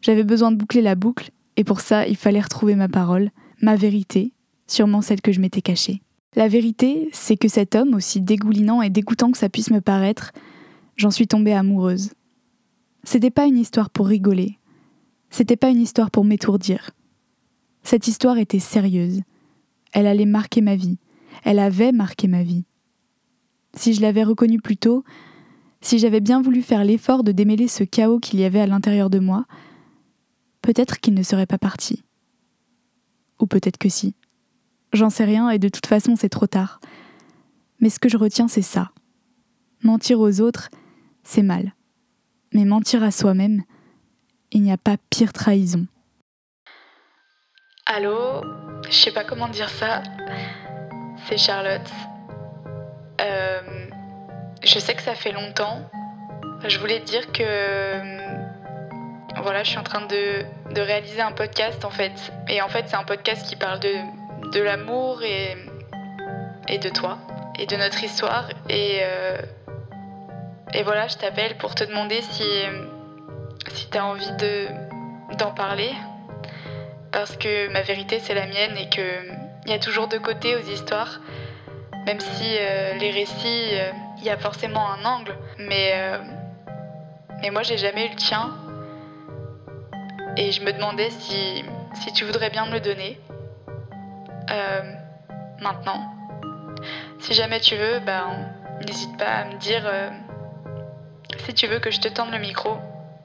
J'avais 0.00 0.24
besoin 0.24 0.52
de 0.52 0.56
boucler 0.56 0.80
la 0.80 0.94
boucle, 0.94 1.30
et 1.56 1.64
pour 1.64 1.80
ça, 1.80 2.06
il 2.06 2.16
fallait 2.16 2.40
retrouver 2.40 2.74
ma 2.74 2.88
parole, 2.88 3.30
ma 3.60 3.76
vérité, 3.76 4.32
sûrement 4.66 5.02
celle 5.02 5.20
que 5.20 5.32
je 5.32 5.40
m'étais 5.40 5.60
cachée. 5.60 6.00
La 6.36 6.48
vérité, 6.48 7.10
c'est 7.12 7.36
que 7.36 7.48
cet 7.48 7.74
homme, 7.74 7.94
aussi 7.94 8.20
dégoulinant 8.20 8.82
et 8.82 8.88
dégoûtant 8.88 9.32
que 9.32 9.38
ça 9.38 9.48
puisse 9.48 9.70
me 9.70 9.80
paraître, 9.80 10.32
j'en 11.00 11.10
suis 11.10 11.26
tombée 11.26 11.54
amoureuse. 11.54 12.10
C'était 13.04 13.30
pas 13.30 13.46
une 13.46 13.56
histoire 13.56 13.88
pour 13.88 14.06
rigoler. 14.06 14.58
C'était 15.30 15.56
pas 15.56 15.70
une 15.70 15.80
histoire 15.80 16.10
pour 16.10 16.26
m'étourdir. 16.26 16.90
Cette 17.82 18.06
histoire 18.06 18.36
était 18.36 18.58
sérieuse. 18.58 19.22
Elle 19.92 20.06
allait 20.06 20.26
marquer 20.26 20.60
ma 20.60 20.76
vie. 20.76 20.98
Elle 21.42 21.58
avait 21.58 21.92
marqué 21.92 22.28
ma 22.28 22.42
vie. 22.42 22.64
Si 23.74 23.94
je 23.94 24.02
l'avais 24.02 24.24
reconnu 24.24 24.60
plus 24.60 24.76
tôt, 24.76 25.02
si 25.80 25.98
j'avais 25.98 26.20
bien 26.20 26.42
voulu 26.42 26.60
faire 26.60 26.84
l'effort 26.84 27.24
de 27.24 27.32
démêler 27.32 27.66
ce 27.66 27.82
chaos 27.82 28.18
qu'il 28.18 28.38
y 28.38 28.44
avait 28.44 28.60
à 28.60 28.66
l'intérieur 28.66 29.08
de 29.08 29.20
moi, 29.20 29.46
peut-être 30.60 31.00
qu'il 31.00 31.14
ne 31.14 31.22
serait 31.22 31.46
pas 31.46 31.56
parti. 31.56 32.04
Ou 33.40 33.46
peut-être 33.46 33.78
que 33.78 33.88
si. 33.88 34.14
J'en 34.92 35.08
sais 35.08 35.24
rien 35.24 35.48
et 35.48 35.58
de 35.58 35.70
toute 35.70 35.86
façon 35.86 36.14
c'est 36.14 36.28
trop 36.28 36.46
tard. 36.46 36.78
Mais 37.78 37.88
ce 37.88 37.98
que 37.98 38.10
je 38.10 38.18
retiens 38.18 38.48
c'est 38.48 38.60
ça. 38.60 38.90
Mentir 39.82 40.20
aux 40.20 40.42
autres, 40.42 40.68
c'est 41.22 41.42
mal. 41.42 41.72
Mais 42.52 42.64
mentir 42.64 43.02
à 43.02 43.10
soi-même, 43.10 43.62
il 44.52 44.62
n'y 44.62 44.72
a 44.72 44.76
pas 44.76 44.96
pire 45.10 45.32
trahison. 45.32 45.86
Allô? 47.86 48.42
Je 48.88 48.94
sais 48.94 49.12
pas 49.12 49.24
comment 49.24 49.48
dire 49.48 49.68
ça. 49.68 50.02
C'est 51.28 51.38
Charlotte. 51.38 51.90
Euh, 53.20 53.88
je 54.62 54.78
sais 54.78 54.94
que 54.94 55.02
ça 55.02 55.14
fait 55.14 55.32
longtemps. 55.32 55.88
Je 56.66 56.78
voulais 56.78 57.00
dire 57.00 57.30
que 57.32 58.20
voilà, 59.42 59.62
je 59.62 59.70
suis 59.70 59.78
en 59.78 59.82
train 59.82 60.06
de, 60.06 60.44
réaliser 60.76 61.20
un 61.20 61.32
podcast 61.32 61.84
en 61.84 61.90
fait. 61.90 62.32
Et 62.48 62.60
en 62.62 62.68
fait, 62.68 62.88
c'est 62.88 62.96
un 62.96 63.04
podcast 63.04 63.46
qui 63.46 63.56
parle 63.56 63.80
de, 63.80 63.92
de 64.52 64.60
l'amour 64.60 65.22
et, 65.22 65.56
et 66.68 66.78
de 66.78 66.88
toi 66.88 67.18
et 67.58 67.66
de 67.66 67.76
notre 67.76 68.02
histoire. 68.02 68.48
Et, 68.68 69.00
euh, 69.02 69.38
et 70.74 70.82
voilà, 70.82 71.08
je 71.08 71.16
t'appelle 71.16 71.56
pour 71.56 71.74
te 71.74 71.84
demander 71.84 72.20
si, 72.22 72.44
si 73.68 73.90
tu 73.90 73.98
as 73.98 74.04
envie 74.04 74.32
de, 74.32 74.66
d'en 75.38 75.52
parler. 75.52 75.90
Parce 77.12 77.36
que 77.36 77.68
ma 77.72 77.82
vérité, 77.82 78.20
c'est 78.20 78.34
la 78.34 78.46
mienne 78.46 78.76
et 78.76 78.88
qu'il 78.88 79.38
y 79.66 79.72
a 79.72 79.78
toujours 79.78 80.06
deux 80.08 80.20
côtés 80.20 80.56
aux 80.56 80.70
histoires. 80.70 81.20
Même 82.06 82.20
si 82.20 82.56
euh, 82.58 82.94
les 82.94 83.10
récits, 83.10 83.68
euh, 83.72 83.90
il 84.18 84.24
y 84.24 84.30
a 84.30 84.38
forcément 84.38 84.90
un 84.92 85.04
angle, 85.04 85.36
mais, 85.58 85.92
euh, 85.94 86.18
mais 87.42 87.50
moi 87.50 87.62
j'ai 87.62 87.76
jamais 87.76 88.06
eu 88.06 88.10
le 88.10 88.16
tien. 88.16 88.54
Et 90.36 90.52
je 90.52 90.62
me 90.62 90.72
demandais 90.72 91.10
si, 91.10 91.64
si 91.94 92.12
tu 92.12 92.24
voudrais 92.24 92.50
bien 92.50 92.66
me 92.66 92.72
le 92.72 92.80
donner. 92.80 93.18
Euh, 94.50 94.82
maintenant. 95.60 96.12
Si 97.18 97.34
jamais 97.34 97.60
tu 97.60 97.76
veux, 97.76 98.00
ben, 98.00 98.52
n'hésite 98.86 99.16
pas 99.16 99.26
à 99.26 99.44
me 99.44 99.54
dire 99.58 99.82
euh, 99.84 100.10
si 101.44 101.54
tu 101.54 101.66
veux 101.66 101.78
que 101.78 101.90
je 101.90 102.00
te 102.00 102.08
tende 102.08 102.30
le 102.30 102.38
micro. 102.38 102.78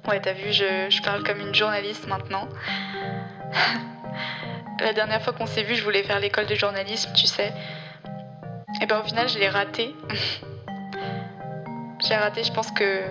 Ouais, 0.08 0.20
t'as 0.20 0.34
vu, 0.34 0.52
je, 0.52 1.02
parle 1.02 1.24
comme 1.24 1.40
une 1.40 1.56
journaliste 1.56 2.08
maintenant. 2.08 2.48
La 4.80 4.94
dernière 4.94 5.22
fois 5.22 5.34
qu'on 5.34 5.46
s'est 5.46 5.64
vu, 5.64 5.76
je 5.76 5.84
voulais 5.84 6.04
faire 6.04 6.20
l'école 6.20 6.46
de 6.46 6.56
journalisme, 6.56 7.12
tu 7.14 7.28
sais. 7.28 7.54
Et 8.82 8.86
ben 8.86 9.00
au 9.00 9.04
final, 9.04 9.28
je 9.30 9.40
l'ai 9.40 9.50
raté. 9.50 9.96
j'ai 12.08 12.16
raté, 12.16 12.44
je 12.44 12.52
pense 12.52 12.72
que 12.72 13.02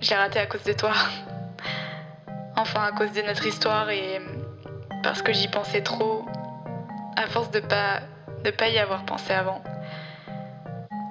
je 0.00 0.10
l'ai 0.10 0.16
raté 0.16 0.38
à 0.38 0.46
cause 0.46 0.64
de 0.64 0.72
toi. 0.72 0.92
enfin, 2.56 2.84
à 2.84 2.92
cause 2.92 3.12
de 3.12 3.22
notre 3.22 3.46
histoire 3.46 3.88
et 3.90 4.20
parce 5.02 5.22
que 5.22 5.32
j'y 5.32 5.48
pensais 5.48 5.82
trop, 5.82 6.26
à 7.16 7.26
force 7.28 7.50
de 7.50 7.60
pas 7.60 8.00
de 8.44 8.50
pas 8.50 8.68
y 8.68 8.78
avoir 8.78 9.04
pensé 9.04 9.32
avant. 9.32 9.62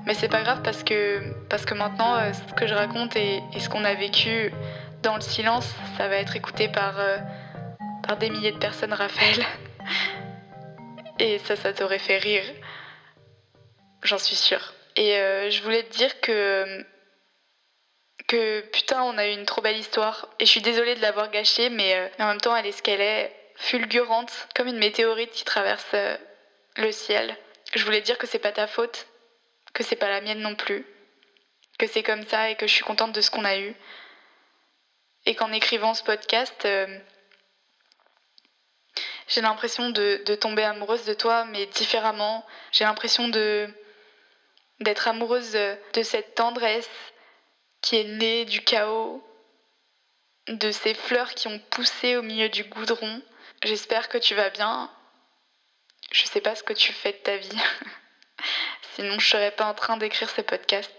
Mais 0.08 0.14
c'est 0.14 0.30
pas 0.30 0.42
grave 0.42 0.62
parce 0.64 0.84
que 0.84 1.22
parce 1.50 1.66
que 1.66 1.74
maintenant, 1.74 2.16
euh, 2.16 2.32
ce 2.32 2.54
que 2.54 2.66
je 2.66 2.74
raconte 2.74 3.18
et, 3.18 3.42
ce 3.60 3.68
qu'on 3.68 3.84
a 3.84 3.94
vécu 3.94 4.54
dans 5.04 5.16
le 5.16 5.22
silence, 5.22 5.76
ça 5.98 6.08
va 6.08 6.16
être 6.16 6.38
écouté 6.38 6.70
par 6.70 6.98
euh, 6.98 7.18
par 8.08 8.16
des 8.16 8.30
milliers 8.30 8.54
de 8.54 8.58
personnes, 8.58 8.94
Raphaël. 8.94 9.46
Et 11.20 11.40
ça, 11.40 11.58
ça 11.58 11.74
t'aurait 11.74 12.00
fait 12.00 12.20
rire. 12.20 12.46
J'en 14.02 14.18
suis 14.18 14.38
sûre. 14.38 14.74
Et 14.96 15.18
euh, 15.18 15.50
je 15.50 15.62
voulais 15.62 15.84
te 15.84 15.98
dire 15.98 16.22
que. 16.22 16.86
que 18.30 18.62
putain, 18.72 19.04
on 19.04 19.18
a 19.18 19.28
eu 19.28 19.32
une 19.32 19.46
trop 19.46 19.62
belle 19.62 19.78
histoire. 19.78 20.30
Et 20.40 20.46
je 20.46 20.52
suis 20.52 20.62
désolée 20.62 20.96
de 20.96 21.02
l'avoir 21.02 21.32
gâchée, 21.32 21.70
mais, 21.70 22.10
en 22.18 22.28
même 22.28 22.40
temps, 22.40 22.56
elle 22.56 22.66
est 22.66 22.72
ce 22.72 22.82
qu'elle 22.82 23.02
est, 23.02 23.36
fulgurante, 23.56 24.48
comme 24.56 24.68
une 24.68 24.78
météorite 24.78 25.32
qui 25.32 25.44
traverse 25.44 25.94
le 26.78 26.92
ciel. 26.94 27.36
Je 27.76 27.84
voulais 27.84 28.02
dire 28.02 28.18
que 28.18 28.28
c'est 28.28 28.40
pas 28.40 28.54
ta 28.54 28.68
faute, 28.68 29.08
que 29.78 29.84
c'est 29.84 29.96
pas 29.96 30.10
la 30.10 30.22
mienne 30.22 30.42
non 30.42 30.56
plus, 30.56 30.84
que 31.78 31.86
c'est 31.86 32.02
comme 32.02 32.26
ça 32.28 32.50
et 32.50 32.56
que 32.56 32.66
je 32.66 32.74
suis 32.74 32.84
contente 32.84 33.12
de 33.12 33.22
ce 33.22 33.30
qu'on 33.30 33.46
a 33.46 33.60
eu. 33.60 33.76
Et 35.28 35.36
qu'en 35.36 35.52
écrivant 35.52 35.94
ce 35.94 36.04
podcast, 36.04 36.68
j'ai 39.28 39.42
l'impression 39.42 39.92
de, 39.92 40.36
tomber 40.42 40.64
amoureuse 40.64 41.06
de 41.06 41.14
toi, 41.14 41.46
mais 41.46 41.68
différemment. 41.68 42.44
J'ai 42.72 42.86
l'impression 42.86 43.28
de 43.28 43.70
d'être 44.80 45.08
amoureuse 45.08 45.54
de 45.94 46.04
cette 46.04 46.34
tendresse 46.34 46.90
qui 47.82 47.98
est 47.98 48.04
née 48.04 48.46
du 48.46 48.64
chaos, 48.64 49.24
de 50.48 50.72
ces 50.72 50.96
fleurs 50.96 51.36
qui 51.36 51.48
ont 51.48 51.60
poussé 51.70 52.16
au 52.16 52.24
milieu 52.24 52.50
du 52.50 52.64
goudron. 52.64 53.22
J'espère 53.64 54.10
que 54.10 54.18
tu 54.18 54.34
vas 54.34 54.50
bien. 54.50 54.92
Je 56.12 56.26
sais 56.26 56.42
pas 56.42 56.56
ce 56.56 56.64
que 56.64 56.74
tu 56.74 56.94
fais 56.94 57.12
de 57.12 57.18
ta 57.18 57.38
vie. 57.38 57.60
Sinon, 58.98 59.20
je 59.20 59.30
serais 59.30 59.54
pas 59.56 59.70
en 59.70 59.76
train 59.76 59.96
d'écrire 59.98 60.28
ce 60.28 60.42
podcast. 60.42 60.92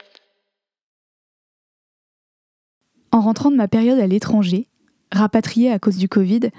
En 3.11 3.21
rentrant 3.21 3.50
de 3.50 3.57
ma 3.57 3.67
période 3.67 3.99
à 3.99 4.07
l'étranger, 4.07 4.69
rapatriée 5.11 5.73
à 5.73 5.81
cause 5.81 5.97
du 5.97 6.09
Covid, 6.09 6.50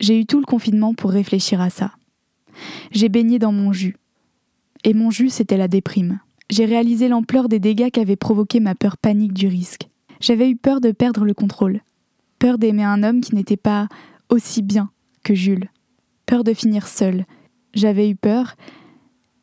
j'ai 0.00 0.18
eu 0.18 0.26
tout 0.26 0.40
le 0.40 0.44
confinement 0.44 0.92
pour 0.92 1.12
réfléchir 1.12 1.60
à 1.60 1.70
ça. 1.70 1.92
J'ai 2.90 3.08
baigné 3.08 3.38
dans 3.38 3.52
mon 3.52 3.72
jus. 3.72 3.96
Et 4.82 4.92
mon 4.92 5.12
jus, 5.12 5.30
c'était 5.30 5.56
la 5.56 5.68
déprime. 5.68 6.18
J'ai 6.50 6.64
réalisé 6.64 7.06
l'ampleur 7.06 7.48
des 7.48 7.60
dégâts 7.60 7.92
qu'avait 7.92 8.16
provoqué 8.16 8.58
ma 8.58 8.74
peur 8.74 8.96
panique 8.96 9.34
du 9.34 9.46
risque. 9.46 9.88
J'avais 10.18 10.50
eu 10.50 10.56
peur 10.56 10.80
de 10.80 10.90
perdre 10.90 11.24
le 11.24 11.34
contrôle. 11.34 11.80
Peur 12.40 12.58
d'aimer 12.58 12.82
un 12.82 13.04
homme 13.04 13.20
qui 13.20 13.36
n'était 13.36 13.56
pas 13.56 13.86
aussi 14.30 14.62
bien 14.62 14.90
que 15.22 15.32
Jules. 15.36 15.70
Peur 16.26 16.42
de 16.42 16.54
finir 16.54 16.88
seule. 16.88 17.24
J'avais 17.72 18.10
eu 18.10 18.16
peur, 18.16 18.56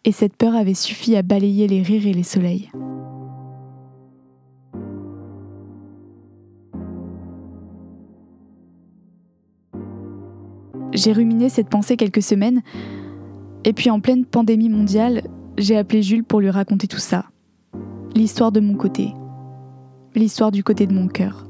et 0.03 0.11
cette 0.11 0.35
peur 0.35 0.55
avait 0.55 0.73
suffi 0.73 1.15
à 1.15 1.21
balayer 1.21 1.67
les 1.67 1.81
rires 1.81 2.07
et 2.07 2.13
les 2.13 2.23
soleils. 2.23 2.71
J'ai 10.93 11.13
ruminé 11.13 11.49
cette 11.49 11.69
pensée 11.69 11.97
quelques 11.97 12.21
semaines, 12.21 12.61
et 13.63 13.73
puis 13.73 13.89
en 13.89 13.99
pleine 13.99 14.25
pandémie 14.25 14.69
mondiale, 14.69 15.23
j'ai 15.57 15.77
appelé 15.77 16.01
Jules 16.01 16.23
pour 16.23 16.41
lui 16.41 16.49
raconter 16.49 16.87
tout 16.87 16.97
ça. 16.97 17.25
L'histoire 18.15 18.51
de 18.51 18.59
mon 18.59 18.75
côté. 18.75 19.13
L'histoire 20.15 20.51
du 20.51 20.63
côté 20.63 20.87
de 20.87 20.93
mon 20.93 21.07
cœur. 21.07 21.47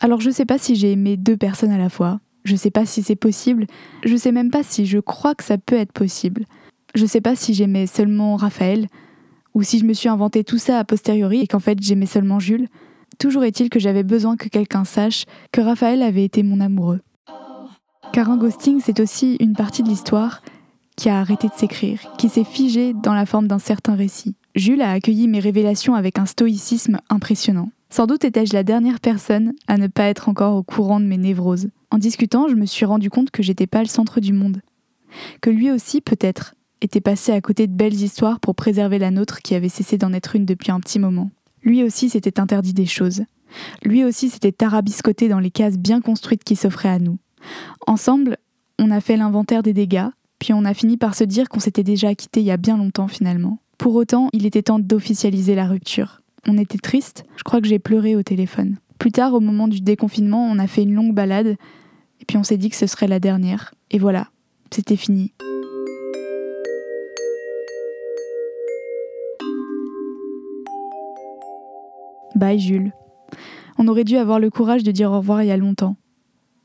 Alors 0.00 0.20
je 0.20 0.30
sais 0.30 0.46
pas 0.46 0.58
si 0.58 0.74
j'ai 0.74 0.92
aimé 0.92 1.16
deux 1.16 1.36
personnes 1.36 1.70
à 1.70 1.78
la 1.78 1.88
fois. 1.88 2.20
Je 2.46 2.54
sais 2.54 2.70
pas 2.70 2.86
si 2.86 3.02
c'est 3.02 3.16
possible. 3.16 3.66
Je 4.04 4.16
sais 4.16 4.30
même 4.30 4.52
pas 4.52 4.62
si 4.62 4.86
je 4.86 4.98
crois 4.98 5.34
que 5.34 5.42
ça 5.42 5.58
peut 5.58 5.74
être 5.74 5.92
possible. 5.92 6.44
Je 6.94 7.04
sais 7.04 7.20
pas 7.20 7.34
si 7.34 7.54
j'aimais 7.54 7.88
seulement 7.88 8.36
Raphaël, 8.36 8.86
ou 9.54 9.64
si 9.64 9.80
je 9.80 9.84
me 9.84 9.92
suis 9.92 10.08
inventé 10.08 10.44
tout 10.44 10.58
ça 10.58 10.78
a 10.78 10.84
posteriori 10.84 11.40
et 11.40 11.46
qu'en 11.48 11.58
fait 11.58 11.82
j'aimais 11.82 12.06
seulement 12.06 12.38
Jules. 12.38 12.68
Toujours 13.18 13.42
est-il 13.42 13.68
que 13.68 13.80
j'avais 13.80 14.04
besoin 14.04 14.36
que 14.36 14.48
quelqu'un 14.48 14.84
sache 14.84 15.24
que 15.50 15.60
Raphaël 15.60 16.02
avait 16.02 16.24
été 16.24 16.44
mon 16.44 16.60
amoureux. 16.60 17.00
Car 18.12 18.30
un 18.30 18.36
ghosting, 18.36 18.80
c'est 18.80 19.00
aussi 19.00 19.36
une 19.40 19.54
partie 19.54 19.82
de 19.82 19.88
l'histoire 19.88 20.42
qui 20.96 21.08
a 21.08 21.18
arrêté 21.18 21.48
de 21.48 21.54
s'écrire, 21.54 21.98
qui 22.16 22.28
s'est 22.28 22.44
figée 22.44 22.94
dans 22.94 23.12
la 23.12 23.26
forme 23.26 23.48
d'un 23.48 23.58
certain 23.58 23.96
récit. 23.96 24.36
Jules 24.54 24.82
a 24.82 24.92
accueilli 24.92 25.26
mes 25.26 25.40
révélations 25.40 25.96
avec 25.96 26.18
un 26.18 26.26
stoïcisme 26.26 27.00
impressionnant. 27.10 27.70
Sans 27.90 28.06
doute 28.06 28.24
étais-je 28.24 28.54
la 28.54 28.62
dernière 28.62 29.00
personne 29.00 29.52
à 29.66 29.78
ne 29.78 29.88
pas 29.88 30.04
être 30.04 30.28
encore 30.28 30.54
au 30.54 30.62
courant 30.62 31.00
de 31.00 31.06
mes 31.06 31.18
névroses. 31.18 31.68
En 31.90 31.98
discutant, 31.98 32.48
je 32.48 32.54
me 32.54 32.66
suis 32.66 32.84
rendu 32.84 33.10
compte 33.10 33.30
que 33.30 33.42
j'étais 33.42 33.66
pas 33.66 33.82
le 33.82 33.88
centre 33.88 34.20
du 34.20 34.32
monde. 34.32 34.60
Que 35.40 35.50
lui 35.50 35.70
aussi, 35.70 36.00
peut-être, 36.00 36.54
était 36.80 37.00
passé 37.00 37.32
à 37.32 37.40
côté 37.40 37.66
de 37.66 37.72
belles 37.72 37.94
histoires 37.94 38.40
pour 38.40 38.54
préserver 38.54 38.98
la 38.98 39.10
nôtre 39.10 39.40
qui 39.40 39.54
avait 39.54 39.68
cessé 39.68 39.98
d'en 39.98 40.12
être 40.12 40.36
une 40.36 40.44
depuis 40.44 40.72
un 40.72 40.80
petit 40.80 40.98
moment. 40.98 41.30
Lui 41.62 41.82
aussi 41.82 42.10
s'était 42.10 42.40
interdit 42.40 42.74
des 42.74 42.86
choses. 42.86 43.22
Lui 43.82 44.04
aussi 44.04 44.28
s'était 44.28 44.52
tarabiscoté 44.52 45.28
dans 45.28 45.38
les 45.38 45.50
cases 45.50 45.78
bien 45.78 46.00
construites 46.00 46.44
qui 46.44 46.56
s'offraient 46.56 46.88
à 46.88 46.98
nous. 46.98 47.18
Ensemble, 47.86 48.36
on 48.78 48.90
a 48.90 49.00
fait 49.00 49.16
l'inventaire 49.16 49.62
des 49.62 49.72
dégâts, 49.72 50.08
puis 50.38 50.52
on 50.52 50.64
a 50.64 50.74
fini 50.74 50.96
par 50.96 51.14
se 51.14 51.24
dire 51.24 51.48
qu'on 51.48 51.60
s'était 51.60 51.82
déjà 51.82 52.14
quitté 52.14 52.40
il 52.40 52.46
y 52.46 52.50
a 52.50 52.56
bien 52.56 52.76
longtemps 52.76 53.08
finalement. 53.08 53.58
Pour 53.78 53.94
autant, 53.94 54.28
il 54.32 54.46
était 54.46 54.62
temps 54.62 54.78
d'officialiser 54.78 55.54
la 55.54 55.66
rupture. 55.66 56.20
On 56.46 56.58
était 56.58 56.78
triste, 56.78 57.24
je 57.36 57.42
crois 57.42 57.60
que 57.60 57.68
j'ai 57.68 57.78
pleuré 57.78 58.16
au 58.16 58.22
téléphone. 58.22 58.76
Plus 58.98 59.12
tard, 59.12 59.34
au 59.34 59.40
moment 59.40 59.68
du 59.68 59.80
déconfinement, 59.80 60.46
on 60.46 60.58
a 60.58 60.66
fait 60.66 60.82
une 60.82 60.94
longue 60.94 61.14
balade, 61.14 61.56
et 62.20 62.24
puis 62.26 62.38
on 62.38 62.42
s'est 62.42 62.56
dit 62.56 62.70
que 62.70 62.76
ce 62.76 62.86
serait 62.86 63.08
la 63.08 63.20
dernière. 63.20 63.74
Et 63.90 63.98
voilà, 63.98 64.28
c'était 64.70 64.96
fini. 64.96 65.32
Bye 72.34 72.58
Jules. 72.58 72.92
On 73.78 73.88
aurait 73.88 74.04
dû 74.04 74.16
avoir 74.16 74.40
le 74.40 74.50
courage 74.50 74.82
de 74.82 74.90
dire 74.90 75.10
au 75.10 75.18
revoir 75.18 75.42
il 75.42 75.48
y 75.48 75.52
a 75.52 75.56
longtemps. 75.56 75.96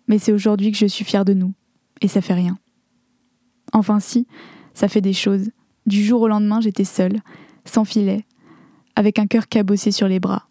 Mais 0.07 0.19
c'est 0.19 0.33
aujourd'hui 0.33 0.71
que 0.71 0.77
je 0.77 0.85
suis 0.85 1.05
fière 1.05 1.25
de 1.25 1.33
nous. 1.33 1.53
Et 2.01 2.07
ça 2.07 2.21
fait 2.21 2.33
rien. 2.33 2.57
Enfin 3.73 3.99
si, 3.99 4.27
ça 4.73 4.87
fait 4.87 5.01
des 5.01 5.13
choses. 5.13 5.49
Du 5.85 6.03
jour 6.03 6.21
au 6.21 6.27
lendemain, 6.27 6.61
j'étais 6.61 6.83
seule, 6.83 7.21
sans 7.65 7.85
filet, 7.85 8.25
avec 8.95 9.19
un 9.19 9.27
cœur 9.27 9.47
cabossé 9.47 9.91
sur 9.91 10.07
les 10.07 10.19
bras. 10.19 10.50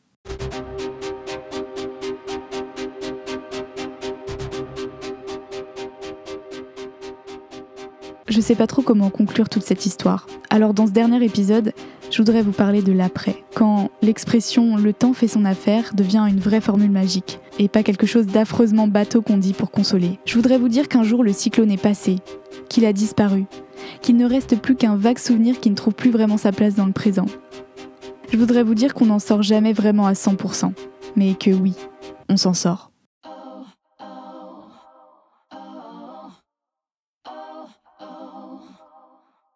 Je 8.31 8.41
sais 8.41 8.55
pas 8.55 8.69
trop 8.69 8.83
comment 8.83 9.11
conclure 9.11 9.49
toute 9.49 9.65
cette 9.65 9.87
histoire. 9.87 10.29
Alors 10.51 10.73
dans 10.73 10.87
ce 10.87 10.93
dernier 10.93 11.25
épisode, 11.25 11.73
je 12.13 12.19
voudrais 12.19 12.43
vous 12.43 12.53
parler 12.53 12.81
de 12.81 12.93
l'après, 12.93 13.43
quand 13.57 13.91
l'expression 14.03 14.77
le 14.77 14.93
temps 14.93 15.15
fait 15.15 15.27
son 15.27 15.45
affaire 15.45 15.91
devient 15.95 16.25
une 16.29 16.39
vraie 16.39 16.61
formule 16.61 16.93
magique, 16.93 17.41
et 17.59 17.67
pas 17.67 17.83
quelque 17.83 18.07
chose 18.07 18.27
d'affreusement 18.27 18.87
bateau 18.87 19.21
qu'on 19.21 19.37
dit 19.37 19.53
pour 19.53 19.73
consoler. 19.73 20.21
Je 20.27 20.35
voudrais 20.37 20.59
vous 20.59 20.69
dire 20.69 20.87
qu'un 20.87 21.03
jour 21.03 21.25
le 21.25 21.33
cyclone 21.33 21.73
est 21.73 21.83
passé, 21.83 22.19
qu'il 22.69 22.85
a 22.85 22.93
disparu, 22.93 23.47
qu'il 24.01 24.17
ne 24.17 24.27
reste 24.27 24.61
plus 24.61 24.77
qu'un 24.77 24.95
vague 24.95 25.19
souvenir 25.19 25.59
qui 25.59 25.69
ne 25.69 25.75
trouve 25.75 25.95
plus 25.95 26.11
vraiment 26.11 26.37
sa 26.37 26.53
place 26.53 26.77
dans 26.77 26.87
le 26.87 26.93
présent. 26.93 27.27
Je 28.31 28.37
voudrais 28.37 28.63
vous 28.63 28.77
dire 28.77 28.95
qu'on 28.95 29.07
n'en 29.07 29.19
sort 29.19 29.43
jamais 29.43 29.73
vraiment 29.73 30.07
à 30.07 30.13
100%, 30.13 30.73
mais 31.17 31.35
que 31.35 31.51
oui, 31.51 31.75
on 32.29 32.37
s'en 32.37 32.55
sort. 32.55 32.90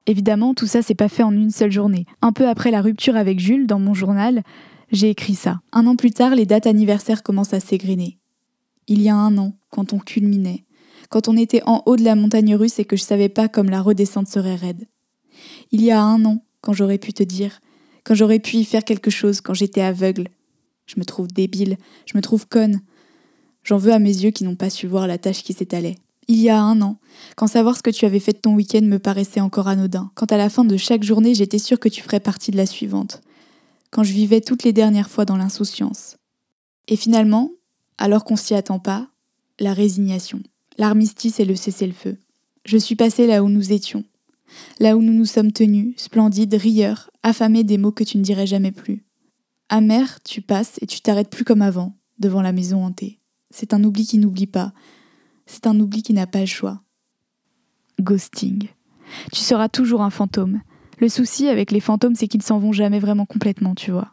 Évidemment, 0.07 0.55
tout 0.55 0.67
ça 0.67 0.83
s'est 0.83 0.95
pas 0.95 1.09
fait 1.09 1.23
en 1.23 1.33
une 1.33 1.51
seule 1.51 1.73
journée. 1.73 2.07
Un 2.21 2.33
peu 2.33 2.49
après 2.49 2.71
la 2.71 2.83
rupture 2.83 3.17
avec 3.17 3.41
Jules, 3.41 3.67
dans 3.67 3.79
mon 3.79 3.95
journal, 3.95 4.43
j'ai 4.93 5.11
écrit 5.11 5.35
ça. 5.35 5.61
Un 5.73 5.87
an 5.87 5.97
plus 5.97 6.11
tard, 6.11 6.35
les 6.35 6.47
dates 6.47 6.67
anniversaires 6.67 7.23
commencent 7.23 7.55
à 7.55 7.61
s'égriner. 7.61 8.19
Il 8.87 9.01
y 9.01 9.09
a 9.09 9.17
un 9.17 9.39
an, 9.39 9.55
quand 9.71 9.95
on 9.95 9.99
culminait, 9.99 10.65
quand 11.09 11.29
on 11.29 11.37
était 11.37 11.63
en 11.65 11.83
haut 11.87 11.97
de 11.97 12.05
la 12.05 12.17
montagne 12.17 12.55
russe 12.55 12.79
et 12.79 12.85
que 12.85 12.97
je 12.97 13.03
savais 13.03 13.31
pas 13.31 13.49
comme 13.49 13.71
la 13.71 13.81
redescente 13.81 14.29
serait 14.29 14.57
raide. 14.57 14.87
Il 15.73 15.83
y 15.83 15.91
a 15.91 16.03
un 16.03 16.25
an, 16.27 16.45
quand 16.61 16.75
j'aurais 16.75 16.99
pu 16.99 17.13
te 17.13 17.23
dire, 17.23 17.61
quand 18.05 18.15
j'aurais 18.15 18.39
pu 18.39 18.57
y 18.57 18.65
faire 18.65 18.85
quelque 18.85 19.11
chose, 19.11 19.41
quand 19.41 19.55
j'étais 19.55 19.81
aveugle. 19.81 20.29
Je 20.87 20.99
me 20.99 21.05
trouve 21.05 21.29
débile, 21.29 21.79
je 22.05 22.17
me 22.17 22.23
trouve 22.23 22.47
conne. 22.47 22.83
J'en 23.63 23.79
veux 23.79 23.93
à 23.93 23.99
mes 23.99 24.23
yeux 24.23 24.31
qui 24.31 24.45
n'ont 24.45 24.57
pas 24.57 24.69
su 24.69 24.87
voir 24.87 25.07
la 25.07 25.17
tâche 25.17 25.43
qui 25.43 25.55
s'étalait. 25.55 25.97
Il 26.29 26.41
y 26.41 26.49
a 26.49 26.61
un 26.61 26.81
an, 26.81 26.99
quand 27.37 27.47
savoir 27.47 27.77
ce 27.77 27.83
que 27.83 27.91
tu 27.91 28.07
avais 28.07 28.21
fait 28.21 28.33
de 28.33 28.39
ton 28.39 28.55
week-end 28.55 28.83
me 28.83 28.99
paraissait 28.99 29.41
encore 29.41 29.69
anodin, 29.69 30.11
quand 30.15 30.33
à 30.33 30.37
la 30.37 30.49
fin 30.49 30.65
de 30.65 30.77
chaque 30.77 31.03
journée 31.03 31.35
j'étais 31.35 31.59
sûre 31.59 31.79
que 31.79 31.89
tu 31.89 32.03
ferais 32.03 32.21
partie 32.21 32.51
de 32.51 32.57
la 32.57 32.67
suivante, 32.67 33.21
quand 33.91 34.05
je 34.05 34.13
vivais 34.13 34.41
toutes 34.41 34.65
les 34.65 34.73
dernières 34.73 35.11
fois 35.11 35.25
dans 35.25 35.37
l'insouciance. 35.37 36.17
Et 36.89 36.97
finalement, 36.97 37.51
alors 37.99 38.25
qu'on 38.25 38.37
s'y 38.37 38.55
attend 38.55 38.79
pas, 38.79 39.09
la 39.61 39.73
résignation, 39.73 40.41
l'armistice 40.79 41.41
et 41.41 41.45
le 41.45 41.57
cessez-le-feu. 41.57 42.19
Je 42.65 42.79
suis 42.79 42.97
passée 42.97 43.27
là 43.27 43.43
où 43.43 43.49
nous 43.49 43.73
étions, 43.73 44.05
là 44.81 44.97
où 44.97 45.03
nous 45.03 45.13
nous 45.13 45.27
sommes 45.27 45.53
tenus, 45.53 45.95
splendides, 45.97 46.55
rieurs, 46.55 47.11
affamés 47.23 47.65
des 47.65 47.79
mots 47.79 47.93
que 47.93 48.05
tu 48.05 48.19
ne 48.19 48.23
dirais 48.23 48.47
jamais 48.47 48.73
plus. 48.73 49.05
Amer, 49.69 50.19
tu 50.25 50.41
passes 50.43 50.79
et 50.81 50.87
tu 50.87 51.01
t'arrêtes 51.01 51.31
plus 51.31 51.45
comme 51.45 51.63
avant, 51.63 51.97
devant 52.19 52.43
la 52.43 52.53
maison 52.53 52.85
hantée. 52.85 53.19
C'est 53.51 53.75
un 53.75 53.85
oubli 53.85 54.07
qui 54.07 54.19
n'oublie 54.19 54.47
pas. 54.47 54.73
C'est 55.47 55.67
un 55.67 55.79
oubli 55.79 56.03
qui 56.03 56.13
n'a 56.13 56.27
pas 56.27 56.41
le 56.41 56.47
choix. 56.47 56.81
Ghosting. 58.01 58.69
Tu 59.33 59.41
seras 59.41 59.69
toujours 59.69 60.03
un 60.03 60.11
fantôme. 60.11 60.61
Le 60.99 61.09
souci 61.09 61.49
avec 61.49 61.71
les 61.71 61.81
fantômes, 61.81 62.15
c'est 62.15 62.29
qu'ils 62.29 62.43
s'en 62.43 62.59
vont 62.59 62.73
jamais 62.73 62.99
vraiment 62.99 63.27
complètement, 63.27 63.75
tu 63.75 63.91
vois. 63.91 64.13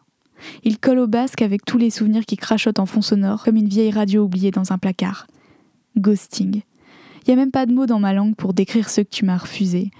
Ils 0.64 0.78
collent 0.78 0.98
au 0.98 1.06
basque 1.06 1.42
avec 1.42 1.64
tous 1.64 1.78
les 1.78 1.90
souvenirs 1.90 2.26
qui 2.26 2.36
crachotent 2.36 2.80
en 2.80 2.86
fond 2.86 3.02
sonore, 3.02 3.44
comme 3.44 3.56
une 3.56 3.68
vieille 3.68 3.92
radio 3.92 4.24
oubliée 4.24 4.50
dans 4.50 4.72
un 4.72 4.78
placard. 4.78 5.26
Ghosting. 5.96 6.62
Il 7.22 7.28
n'y 7.28 7.34
a 7.34 7.36
même 7.36 7.52
pas 7.52 7.66
de 7.66 7.72
mot 7.72 7.86
dans 7.86 8.00
ma 8.00 8.12
langue 8.12 8.34
pour 8.34 8.52
décrire 8.52 8.90
ceux 8.90 9.04
que 9.04 9.10
tu 9.10 9.24
m'as 9.24 9.36
refusés. 9.36 9.90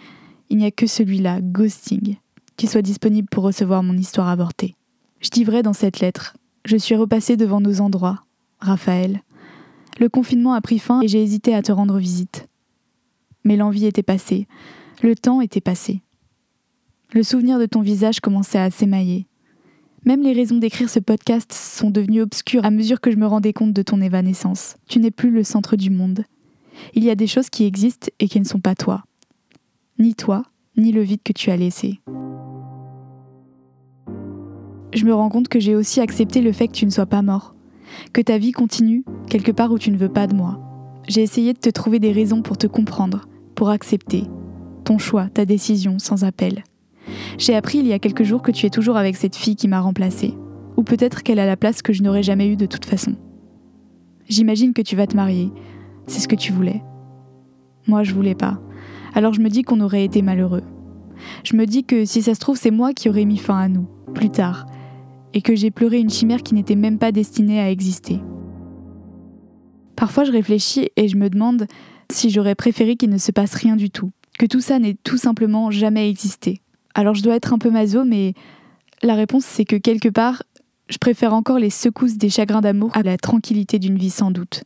Il 0.50 0.58
n'y 0.58 0.66
a 0.66 0.70
que 0.70 0.86
celui-là, 0.86 1.40
ghosting, 1.40 2.16
qui 2.56 2.66
soit 2.66 2.82
disponible 2.82 3.28
pour 3.30 3.44
recevoir 3.44 3.82
mon 3.82 3.96
histoire 3.96 4.28
avortée. 4.28 4.74
Je 5.20 5.30
dis 5.30 5.44
vrai 5.44 5.62
dans 5.62 5.72
cette 5.72 6.00
lettre. 6.00 6.36
Je 6.64 6.76
suis 6.76 6.96
repassée 6.96 7.36
devant 7.36 7.60
nos 7.60 7.80
endroits. 7.80 8.24
Raphaël. 8.58 9.22
Le 9.98 10.08
confinement 10.08 10.54
a 10.54 10.60
pris 10.60 10.78
fin 10.78 11.00
et 11.02 11.08
j'ai 11.08 11.22
hésité 11.22 11.54
à 11.54 11.62
te 11.62 11.72
rendre 11.72 11.98
visite. 11.98 12.48
Mais 13.44 13.56
l'envie 13.56 13.86
était 13.86 14.02
passée. 14.02 14.46
Le 15.02 15.14
temps 15.14 15.40
était 15.40 15.60
passé. 15.60 16.00
Le 17.12 17.22
souvenir 17.22 17.58
de 17.58 17.66
ton 17.66 17.82
visage 17.82 18.20
commençait 18.20 18.58
à 18.58 18.70
s'émailler. 18.70 19.26
Même 20.04 20.22
les 20.22 20.32
raisons 20.32 20.58
d'écrire 20.58 20.90
ce 20.90 20.98
podcast 20.98 21.52
sont 21.52 21.90
devenues 21.90 22.22
obscures 22.22 22.64
à 22.64 22.70
mesure 22.70 23.00
que 23.00 23.10
je 23.10 23.16
me 23.16 23.26
rendais 23.26 23.52
compte 23.52 23.72
de 23.72 23.82
ton 23.82 24.00
évanescence. 24.00 24.76
Tu 24.88 24.98
n'es 24.98 25.10
plus 25.10 25.30
le 25.30 25.44
centre 25.44 25.76
du 25.76 25.90
monde. 25.90 26.24
Il 26.94 27.04
y 27.04 27.10
a 27.10 27.14
des 27.14 27.26
choses 27.26 27.50
qui 27.50 27.64
existent 27.64 28.08
et 28.18 28.28
qui 28.28 28.40
ne 28.40 28.44
sont 28.44 28.60
pas 28.60 28.74
toi. 28.74 29.04
Ni 29.98 30.14
toi, 30.14 30.44
ni 30.76 30.90
le 30.90 31.02
vide 31.02 31.22
que 31.22 31.32
tu 31.32 31.50
as 31.50 31.56
laissé. 31.56 32.00
Je 34.94 35.04
me 35.04 35.14
rends 35.14 35.28
compte 35.28 35.48
que 35.48 35.60
j'ai 35.60 35.74
aussi 35.76 36.00
accepté 36.00 36.40
le 36.40 36.52
fait 36.52 36.68
que 36.68 36.72
tu 36.72 36.86
ne 36.86 36.90
sois 36.90 37.06
pas 37.06 37.22
mort, 37.22 37.54
que 38.12 38.20
ta 38.20 38.38
vie 38.38 38.52
continue 38.52 39.04
quelque 39.28 39.52
part 39.52 39.72
où 39.72 39.78
tu 39.78 39.90
ne 39.90 39.96
veux 39.96 40.08
pas 40.08 40.26
de 40.26 40.34
moi. 40.34 40.60
J'ai 41.08 41.22
essayé 41.22 41.52
de 41.52 41.58
te 41.58 41.70
trouver 41.70 41.98
des 41.98 42.12
raisons 42.12 42.42
pour 42.42 42.56
te 42.56 42.66
comprendre, 42.66 43.26
pour 43.54 43.70
accepter 43.70 44.24
ton 44.84 44.98
choix, 44.98 45.28
ta 45.28 45.44
décision 45.44 45.98
sans 45.98 46.24
appel. 46.24 46.64
J'ai 47.38 47.54
appris 47.54 47.78
il 47.78 47.86
y 47.86 47.92
a 47.92 47.98
quelques 47.98 48.24
jours 48.24 48.42
que 48.42 48.52
tu 48.52 48.66
es 48.66 48.70
toujours 48.70 48.96
avec 48.96 49.16
cette 49.16 49.36
fille 49.36 49.56
qui 49.56 49.68
m'a 49.68 49.80
remplacée, 49.80 50.34
ou 50.76 50.82
peut-être 50.82 51.22
qu'elle 51.22 51.38
a 51.38 51.46
la 51.46 51.56
place 51.56 51.82
que 51.82 51.92
je 51.92 52.02
n'aurais 52.02 52.22
jamais 52.22 52.48
eue 52.48 52.56
de 52.56 52.66
toute 52.66 52.84
façon. 52.84 53.14
J'imagine 54.28 54.72
que 54.72 54.82
tu 54.82 54.96
vas 54.96 55.06
te 55.06 55.16
marier, 55.16 55.50
c'est 56.06 56.20
ce 56.20 56.28
que 56.28 56.36
tu 56.36 56.52
voulais. 56.52 56.82
Moi, 57.86 58.04
je 58.04 58.14
voulais 58.14 58.34
pas. 58.34 58.60
Alors 59.14 59.34
je 59.34 59.40
me 59.40 59.48
dis 59.48 59.62
qu'on 59.62 59.80
aurait 59.80 60.04
été 60.04 60.22
malheureux. 60.22 60.62
Je 61.44 61.56
me 61.56 61.66
dis 61.66 61.84
que 61.84 62.04
si 62.04 62.22
ça 62.22 62.34
se 62.34 62.40
trouve, 62.40 62.56
c'est 62.56 62.70
moi 62.70 62.92
qui 62.92 63.08
aurais 63.08 63.24
mis 63.24 63.38
fin 63.38 63.58
à 63.58 63.68
nous, 63.68 63.86
plus 64.14 64.30
tard, 64.30 64.66
et 65.34 65.42
que 65.42 65.54
j'ai 65.54 65.70
pleuré 65.70 65.98
une 65.98 66.10
chimère 66.10 66.42
qui 66.42 66.54
n'était 66.54 66.76
même 66.76 66.98
pas 66.98 67.12
destinée 67.12 67.60
à 67.60 67.70
exister. 67.70 68.20
Parfois, 69.96 70.24
je 70.24 70.32
réfléchis 70.32 70.90
et 70.96 71.08
je 71.08 71.16
me 71.16 71.30
demande 71.30 71.66
si 72.10 72.30
j'aurais 72.30 72.54
préféré 72.54 72.96
qu'il 72.96 73.10
ne 73.10 73.18
se 73.18 73.32
passe 73.32 73.54
rien 73.54 73.76
du 73.76 73.90
tout, 73.90 74.10
que 74.38 74.46
tout 74.46 74.60
ça 74.60 74.78
n'ait 74.78 74.96
tout 75.02 75.16
simplement 75.16 75.70
jamais 75.70 76.08
existé. 76.08 76.60
Alors 76.94 77.14
je 77.14 77.22
dois 77.22 77.36
être 77.36 77.52
un 77.52 77.58
peu 77.58 77.70
maso, 77.70 78.04
mais 78.04 78.34
la 79.02 79.14
réponse 79.14 79.44
c'est 79.44 79.64
que 79.64 79.76
quelque 79.76 80.08
part, 80.08 80.42
je 80.88 80.98
préfère 80.98 81.32
encore 81.32 81.58
les 81.58 81.70
secousses 81.70 82.18
des 82.18 82.28
chagrins 82.28 82.60
d'amour 82.60 82.90
à 82.94 83.02
la 83.02 83.16
tranquillité 83.16 83.78
d'une 83.78 83.96
vie 83.96 84.10
sans 84.10 84.30
doute. 84.30 84.64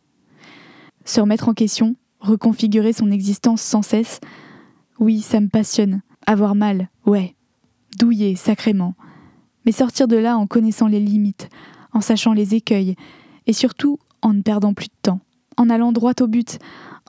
Se 1.05 1.21
remettre 1.21 1.49
en 1.49 1.55
question, 1.55 1.95
reconfigurer 2.19 2.93
son 2.93 3.11
existence 3.11 3.63
sans 3.63 3.83
cesse, 3.83 4.21
oui, 4.99 5.21
ça 5.21 5.41
me 5.41 5.49
passionne. 5.49 6.03
Avoir 6.27 6.55
mal, 6.55 6.89
ouais. 7.05 7.37
Douiller, 7.99 8.35
sacrément. 8.35 8.95
Mais 9.67 9.73
sortir 9.73 10.09
de 10.09 10.17
là 10.17 10.39
en 10.39 10.47
connaissant 10.47 10.87
les 10.87 11.01
limites, 11.01 11.51
en 11.93 12.01
sachant 12.01 12.33
les 12.33 12.55
écueils, 12.55 12.95
et 13.47 13.53
surtout 13.53 13.99
en 14.23 14.33
ne 14.33 14.41
perdant 14.41 14.73
plus 14.73 14.87
de 14.87 14.95
temps, 15.03 15.21
en 15.57 15.69
allant 15.69 15.93
droit 15.93 16.15
au 16.21 16.27
but, 16.27 16.59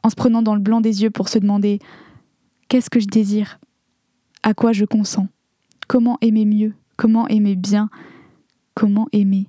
en 0.04 0.10
se 0.10 0.16
prenant 0.16 0.42
dans 0.42 0.56
le 0.56 0.62
blanc 0.62 0.82
des 0.82 1.04
yeux 1.04 1.12
pour 1.12 1.30
se 1.30 1.40
demander 1.40 1.80
Qu'est-ce 2.68 2.90
que 2.90 3.00
je 3.00 3.08
désire? 3.08 3.60
À 4.44 4.54
quoi 4.54 4.74
je 4.74 4.84
consens? 4.84 5.28
Comment 5.88 6.18
aimer 6.20 6.44
mieux? 6.44 6.74
Comment 6.98 7.28
aimer 7.30 7.56
bien? 7.56 7.90
Comment 8.76 9.08
aimer 9.14 9.48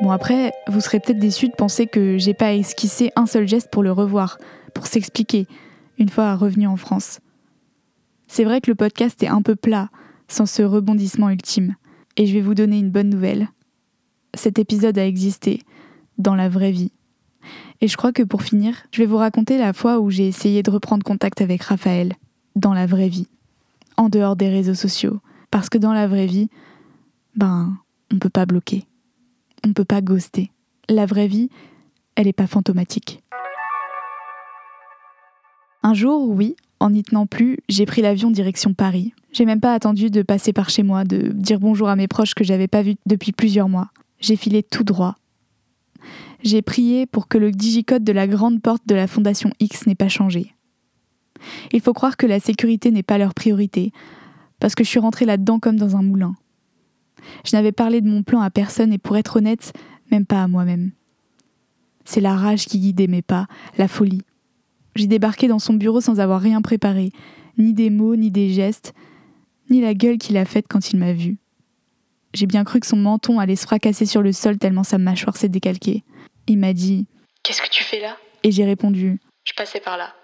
Bon 0.00 0.12
après, 0.12 0.52
vous 0.68 0.80
serez 0.80 1.00
peut-être 1.00 1.18
déçus 1.18 1.48
de 1.48 1.54
penser 1.54 1.88
que 1.88 2.18
j'ai 2.18 2.34
pas 2.34 2.54
esquissé 2.54 3.10
un 3.16 3.26
seul 3.26 3.48
geste 3.48 3.68
pour 3.70 3.82
le 3.82 3.90
revoir, 3.90 4.38
pour 4.72 4.86
s'expliquer, 4.86 5.48
une 5.98 6.08
fois 6.08 6.36
revenu 6.36 6.68
en 6.68 6.76
France. 6.76 7.18
C'est 8.28 8.44
vrai 8.44 8.60
que 8.60 8.70
le 8.70 8.76
podcast 8.76 9.20
est 9.24 9.28
un 9.28 9.42
peu 9.42 9.56
plat, 9.56 9.90
sans 10.28 10.46
ce 10.46 10.62
rebondissement 10.62 11.30
ultime. 11.30 11.74
Et 12.16 12.26
je 12.26 12.34
vais 12.34 12.40
vous 12.40 12.54
donner 12.54 12.78
une 12.78 12.90
bonne 12.90 13.08
nouvelle. 13.08 13.48
Cet 14.34 14.60
épisode 14.60 14.98
a 14.98 15.06
existé, 15.06 15.62
dans 16.16 16.36
la 16.36 16.48
vraie 16.48 16.70
vie. 16.70 16.92
Et 17.80 17.88
je 17.88 17.96
crois 17.96 18.12
que 18.12 18.22
pour 18.22 18.42
finir, 18.42 18.76
je 18.92 18.98
vais 18.98 19.06
vous 19.06 19.16
raconter 19.16 19.58
la 19.58 19.72
fois 19.72 19.98
où 19.98 20.10
j'ai 20.10 20.28
essayé 20.28 20.62
de 20.62 20.70
reprendre 20.70 21.02
contact 21.02 21.40
avec 21.40 21.62
Raphaël, 21.62 22.14
dans 22.54 22.74
la 22.74 22.86
vraie 22.86 23.08
vie, 23.08 23.28
en 23.96 24.08
dehors 24.08 24.36
des 24.36 24.48
réseaux 24.48 24.74
sociaux. 24.74 25.18
Parce 25.50 25.68
que 25.68 25.78
dans 25.78 25.92
la 25.92 26.06
vraie 26.06 26.26
vie, 26.26 26.50
ben, 27.34 27.76
on 28.12 28.18
peut 28.18 28.30
pas 28.30 28.46
bloquer. 28.46 28.84
On 29.66 29.72
peut 29.72 29.84
pas 29.84 30.00
ghoster. 30.00 30.50
La 30.88 31.06
vraie 31.06 31.26
vie, 31.26 31.50
elle 32.14 32.28
est 32.28 32.32
pas 32.32 32.46
fantomatique. 32.46 33.22
Un 35.82 35.94
jour, 35.94 36.28
oui, 36.28 36.56
en 36.80 36.90
n'y 36.90 37.02
tenant 37.02 37.26
plus, 37.26 37.58
j'ai 37.68 37.86
pris 37.86 38.02
l'avion 38.02 38.30
direction 38.30 38.74
Paris. 38.74 39.12
J'ai 39.32 39.44
même 39.44 39.60
pas 39.60 39.74
attendu 39.74 40.10
de 40.10 40.22
passer 40.22 40.52
par 40.52 40.70
chez 40.70 40.82
moi, 40.82 41.04
de 41.04 41.32
dire 41.32 41.60
bonjour 41.60 41.88
à 41.88 41.96
mes 41.96 42.08
proches 42.08 42.34
que 42.34 42.44
j'avais 42.44 42.68
pas 42.68 42.82
vus 42.82 42.96
depuis 43.06 43.32
plusieurs 43.32 43.68
mois. 43.68 43.90
J'ai 44.20 44.36
filé 44.36 44.62
tout 44.62 44.84
droit. 44.84 45.16
J'ai 46.42 46.62
prié 46.62 47.06
pour 47.06 47.28
que 47.28 47.38
le 47.38 47.50
digicode 47.50 48.04
de 48.04 48.12
la 48.12 48.26
grande 48.26 48.62
porte 48.62 48.82
de 48.86 48.94
la 48.94 49.06
Fondation 49.06 49.50
X 49.60 49.86
n'ait 49.86 49.94
pas 49.94 50.08
changé. 50.08 50.54
Il 51.72 51.80
faut 51.80 51.92
croire 51.92 52.16
que 52.16 52.26
la 52.26 52.40
sécurité 52.40 52.90
n'est 52.90 53.02
pas 53.02 53.18
leur 53.18 53.34
priorité, 53.34 53.92
parce 54.60 54.74
que 54.74 54.84
je 54.84 54.88
suis 54.88 55.00
rentrée 55.00 55.24
là-dedans 55.24 55.58
comme 55.58 55.76
dans 55.76 55.96
un 55.96 56.02
moulin. 56.02 56.34
Je 57.44 57.56
n'avais 57.56 57.72
parlé 57.72 58.00
de 58.00 58.08
mon 58.08 58.22
plan 58.22 58.40
à 58.40 58.50
personne 58.50 58.92
et 58.92 58.98
pour 58.98 59.16
être 59.16 59.36
honnête, 59.36 59.72
même 60.10 60.26
pas 60.26 60.42
à 60.42 60.48
moi-même. 60.48 60.92
C'est 62.04 62.20
la 62.20 62.34
rage 62.34 62.66
qui 62.66 62.78
guidait 62.78 63.06
mes 63.06 63.22
pas, 63.22 63.46
la 63.76 63.88
folie. 63.88 64.22
J'ai 64.96 65.06
débarqué 65.06 65.46
dans 65.46 65.58
son 65.58 65.74
bureau 65.74 66.00
sans 66.00 66.20
avoir 66.20 66.40
rien 66.40 66.62
préparé, 66.62 67.12
ni 67.58 67.72
des 67.72 67.90
mots, 67.90 68.16
ni 68.16 68.30
des 68.30 68.50
gestes, 68.50 68.94
ni 69.70 69.80
la 69.80 69.94
gueule 69.94 70.18
qu'il 70.18 70.36
a 70.36 70.44
faite 70.44 70.66
quand 70.68 70.90
il 70.90 70.98
m'a 70.98 71.12
vue. 71.12 71.38
J'ai 72.34 72.46
bien 72.46 72.64
cru 72.64 72.80
que 72.80 72.86
son 72.86 72.96
menton 72.96 73.38
allait 73.38 73.56
se 73.56 73.66
fracasser 73.66 74.06
sur 74.06 74.22
le 74.22 74.32
sol 74.32 74.58
tellement 74.58 74.84
sa 74.84 74.98
mâchoire 74.98 75.36
s'est 75.36 75.48
décalquée. 75.48 76.04
Il 76.46 76.58
m'a 76.58 76.72
dit 76.72 77.06
Qu'est-ce 77.42 77.62
que 77.62 77.70
tu 77.70 77.82
fais 77.84 78.00
là? 78.00 78.16
Et 78.42 78.52
j'ai 78.52 78.64
répondu 78.64 79.20
Je 79.44 79.52
passais 79.54 79.80
par 79.80 79.96
là. 79.96 80.14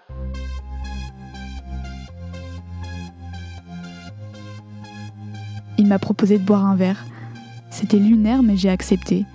Il 5.77 5.87
m'a 5.87 5.99
proposé 5.99 6.37
de 6.37 6.43
boire 6.43 6.65
un 6.65 6.75
verre. 6.75 7.05
C'était 7.69 7.99
lunaire, 7.99 8.43
mais 8.43 8.57
j'ai 8.57 8.69
accepté. 8.69 9.25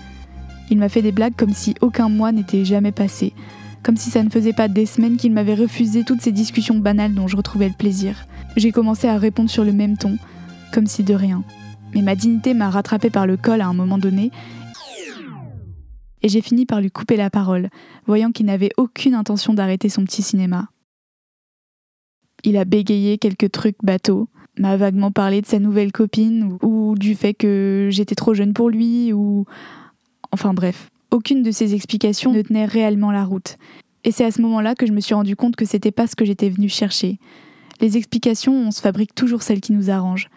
Il 0.71 0.79
m'a 0.79 0.89
fait 0.89 1.03
des 1.03 1.13
blagues 1.13 1.37
comme 1.37 1.53
si 1.53 1.75
aucun 1.81 2.09
mois 2.09 2.33
n'était 2.33 2.65
jamais 2.65 2.93
passé, 2.93 3.35
comme 3.83 3.97
si 3.97 4.11
ça 4.11 4.23
ne 4.23 4.31
faisait 4.31 4.53
pas 4.53 4.69
des 4.69 4.87
semaines 4.87 5.17
qu'il 5.17 5.33
m'avait 5.33 5.55
refusé 5.55 6.05
toutes 6.05 6.23
ces 6.23 6.33
discussions 6.33 6.79
banales 6.79 7.15
dont 7.15 7.29
je 7.29 7.37
retrouvais 7.37 7.69
le 7.69 7.75
plaisir. 7.75 8.27
J'ai 8.57 8.73
commencé 8.73 9.09
à 9.09 9.19
répondre 9.19 9.51
sur 9.51 9.65
le 9.65 9.73
même 9.73 9.97
ton, 9.97 10.17
comme 10.73 10.87
si 10.87 11.03
de 11.03 11.15
rien. 11.15 11.43
Mais 11.95 12.03
ma 12.03 12.15
dignité 12.15 12.55
m'a 12.55 12.71
rattrapé 12.71 13.11
par 13.11 13.27
le 13.27 13.37
col 13.37 13.61
à 13.61 13.67
un 13.67 13.75
moment 13.75 13.99
donné, 13.99 14.31
et 16.23 16.29
j'ai 16.29 16.43
fini 16.43 16.67
par 16.67 16.81
lui 16.81 16.91
couper 16.91 17.17
la 17.17 17.31
parole, 17.31 17.71
voyant 18.07 18.31
qu'il 18.31 18.47
n'avait 18.47 18.71
aucune 18.77 19.15
intention 19.15 19.55
d'arrêter 19.55 19.89
son 19.89 20.05
petit 20.05 20.23
cinéma. 20.23 20.69
Il 22.45 22.57
a 22.57 22.65
bégayé 22.65 23.19
quelques 23.19 23.51
trucs 23.51 23.79
bateaux, 23.83 24.29
m'a 24.59 24.77
vaguement 24.77 25.11
parlé 25.11 25.41
de 25.41 25.47
sa 25.47 25.59
nouvelle 25.59 25.93
copine 25.93 26.59
ou, 26.63 26.95
du 26.97 27.15
fait 27.15 27.35
que 27.35 27.89
j'étais 27.91 28.15
trop 28.15 28.35
jeune 28.35 28.53
pour 28.53 28.69
lui 28.69 29.13
ou 29.13 29.47
Enfin 30.33 30.55
bref, 30.55 30.91
aucune 31.11 31.43
de 31.43 31.51
ces 31.51 31.75
explications 31.75 32.33
ne 32.33 32.43
tenait 32.43 32.65
réellement 32.65 33.11
la 33.11 33.25
route. 33.25 33.57
Et 34.05 34.13
c'est 34.13 34.25
à 34.25 34.31
ce 34.31 34.41
moment-là 34.43 34.75
que 34.75 34.87
je 34.87 34.93
me 34.93 35.01
suis 35.01 35.15
rendu 35.15 35.37
compte 35.37 35.57
que 35.57 35.65
c'était 35.65 35.91
pas 35.91 36.07
ce 36.07 36.17
que 36.17 36.25
j'étais 36.25 36.49
venue 36.49 36.69
chercher. 36.69 37.19
Les 37.81 37.97
explications, 37.97 38.55
on 38.55 38.71
se 38.71 38.81
fabrique 38.81 39.15
toujours 39.15 39.43
celles 39.43 39.61
qui 39.61 39.73
nous 39.73 39.91
arrangent. 39.91 40.31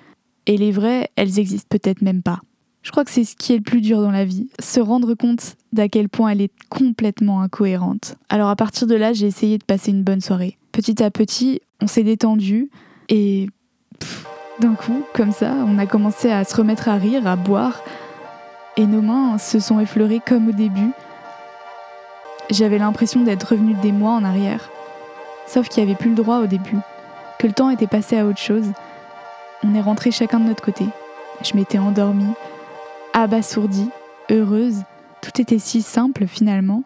Et 0.45 0.58
les 0.58 0.71
vraies, 0.71 1.10
elles 1.15 1.39
existent 1.39 1.67
peut-être 1.69 2.02
même 2.02 2.21
pas. 2.21 2.39
Je 2.82 2.91
crois 2.91 3.06
que 3.06 3.12
c'est 3.12 3.23
ce 3.23 3.36
qui 3.36 3.54
est 3.54 3.58
le 3.58 3.63
plus 3.63 3.80
dur 3.80 4.02
dans 4.02 4.12
la 4.12 4.26
vie, 4.26 4.49
se 4.60 4.82
rendre 4.82 5.13
compte 5.13 5.56
d'à 5.71 5.88
quel 5.88 6.10
point 6.10 6.32
elle 6.32 6.41
est 6.41 6.52
complètement 6.67 7.41
incohérente. 7.41 8.15
Alors 8.28 8.49
à 8.49 8.58
partir 8.58 8.88
de 8.88 8.95
là, 8.95 9.13
j'ai 9.13 9.28
essayé 9.28 9.58
de 9.58 9.63
passer 9.63 9.91
une 9.91 10.04
bonne 10.04 10.19
soirée. 10.19 10.58
Petit 10.73 11.02
à 11.02 11.10
petit, 11.10 11.62
on 11.82 11.88
s'est 11.88 12.04
détendu 12.04 12.69
et 13.08 13.47
d'un 14.59 14.75
coup, 14.75 15.03
comme 15.13 15.31
ça, 15.31 15.53
on 15.67 15.77
a 15.77 15.85
commencé 15.85 16.31
à 16.31 16.43
se 16.43 16.55
remettre 16.55 16.87
à 16.87 16.95
rire, 16.95 17.27
à 17.27 17.35
boire, 17.35 17.83
et 18.77 18.85
nos 18.85 19.01
mains 19.01 19.37
se 19.37 19.59
sont 19.59 19.79
effleurées 19.79 20.21
comme 20.25 20.49
au 20.49 20.51
début. 20.51 20.91
J'avais 22.49 22.77
l'impression 22.77 23.21
d'être 23.23 23.51
revenue 23.51 23.75
des 23.75 23.91
mois 23.91 24.11
en 24.11 24.23
arrière. 24.23 24.69
Sauf 25.47 25.69
qu'il 25.69 25.83
n'y 25.83 25.89
avait 25.89 25.99
plus 25.99 26.09
le 26.11 26.15
droit 26.15 26.39
au 26.39 26.47
début, 26.47 26.77
que 27.39 27.47
le 27.47 27.53
temps 27.53 27.69
était 27.69 27.87
passé 27.87 28.17
à 28.17 28.25
autre 28.25 28.39
chose. 28.39 28.71
On 29.63 29.75
est 29.75 29.81
rentré 29.81 30.11
chacun 30.11 30.39
de 30.39 30.45
notre 30.45 30.63
côté. 30.63 30.85
Je 31.43 31.55
m'étais 31.55 31.79
endormie, 31.79 32.33
abasourdie, 33.13 33.89
heureuse. 34.29 34.83
Tout 35.21 35.41
était 35.41 35.59
si 35.59 35.81
simple 35.81 36.27
finalement. 36.27 36.83